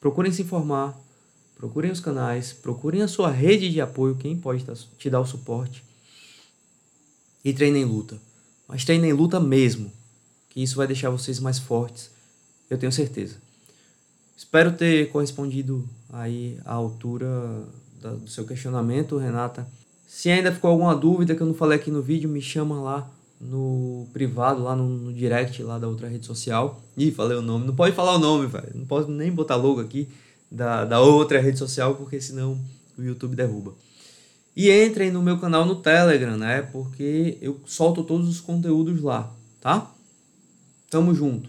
procurem 0.00 0.32
se 0.32 0.42
informar, 0.42 0.98
procurem 1.56 1.90
os 1.90 2.00
canais, 2.00 2.52
procurem 2.52 3.02
a 3.02 3.08
sua 3.08 3.30
rede 3.30 3.70
de 3.70 3.80
apoio, 3.80 4.16
quem 4.16 4.36
pode 4.36 4.64
te 4.98 5.10
dar 5.10 5.20
o 5.20 5.26
suporte. 5.26 5.84
E 7.44 7.52
treinem 7.52 7.84
luta. 7.84 8.18
Mas 8.66 8.84
treinem 8.84 9.12
luta 9.12 9.38
mesmo, 9.38 9.92
que 10.48 10.62
isso 10.62 10.76
vai 10.76 10.86
deixar 10.86 11.10
vocês 11.10 11.38
mais 11.38 11.58
fortes, 11.58 12.10
eu 12.70 12.78
tenho 12.78 12.90
certeza. 12.90 13.36
Espero 14.36 14.72
ter 14.72 15.10
correspondido 15.10 15.88
aí 16.10 16.58
à 16.64 16.72
altura 16.72 17.66
do 18.00 18.28
seu 18.28 18.44
questionamento, 18.44 19.18
Renata. 19.18 19.68
Se 20.08 20.30
ainda 20.30 20.52
ficou 20.52 20.70
alguma 20.70 20.94
dúvida 20.96 21.34
que 21.34 21.40
eu 21.40 21.46
não 21.46 21.54
falei 21.54 21.78
aqui 21.78 21.90
no 21.90 22.02
vídeo, 22.02 22.28
me 22.28 22.40
chama 22.40 22.80
lá 22.80 23.10
no 23.42 24.06
privado, 24.12 24.62
lá 24.62 24.76
no, 24.76 24.88
no 24.88 25.12
direct 25.12 25.60
lá 25.62 25.78
da 25.78 25.88
outra 25.88 26.08
rede 26.08 26.24
social. 26.24 26.80
Ih, 26.96 27.10
falei 27.10 27.36
o 27.36 27.42
nome. 27.42 27.66
Não 27.66 27.74
pode 27.74 27.94
falar 27.94 28.14
o 28.14 28.18
nome, 28.18 28.46
velho. 28.46 28.70
Não 28.74 28.86
posso 28.86 29.10
nem 29.10 29.32
botar 29.32 29.56
logo 29.56 29.80
aqui 29.80 30.08
da, 30.50 30.84
da 30.84 31.00
outra 31.00 31.40
rede 31.40 31.58
social, 31.58 31.96
porque 31.96 32.20
senão 32.20 32.58
o 32.96 33.02
YouTube 33.02 33.34
derruba. 33.34 33.74
E 34.54 34.70
entrem 34.70 35.10
no 35.10 35.22
meu 35.22 35.38
canal 35.38 35.64
no 35.64 35.76
Telegram, 35.76 36.36
né? 36.36 36.62
Porque 36.62 37.38
eu 37.40 37.58
solto 37.66 38.04
todos 38.04 38.28
os 38.28 38.40
conteúdos 38.40 39.02
lá, 39.02 39.34
tá? 39.60 39.90
Tamo 40.88 41.14
junto. 41.14 41.48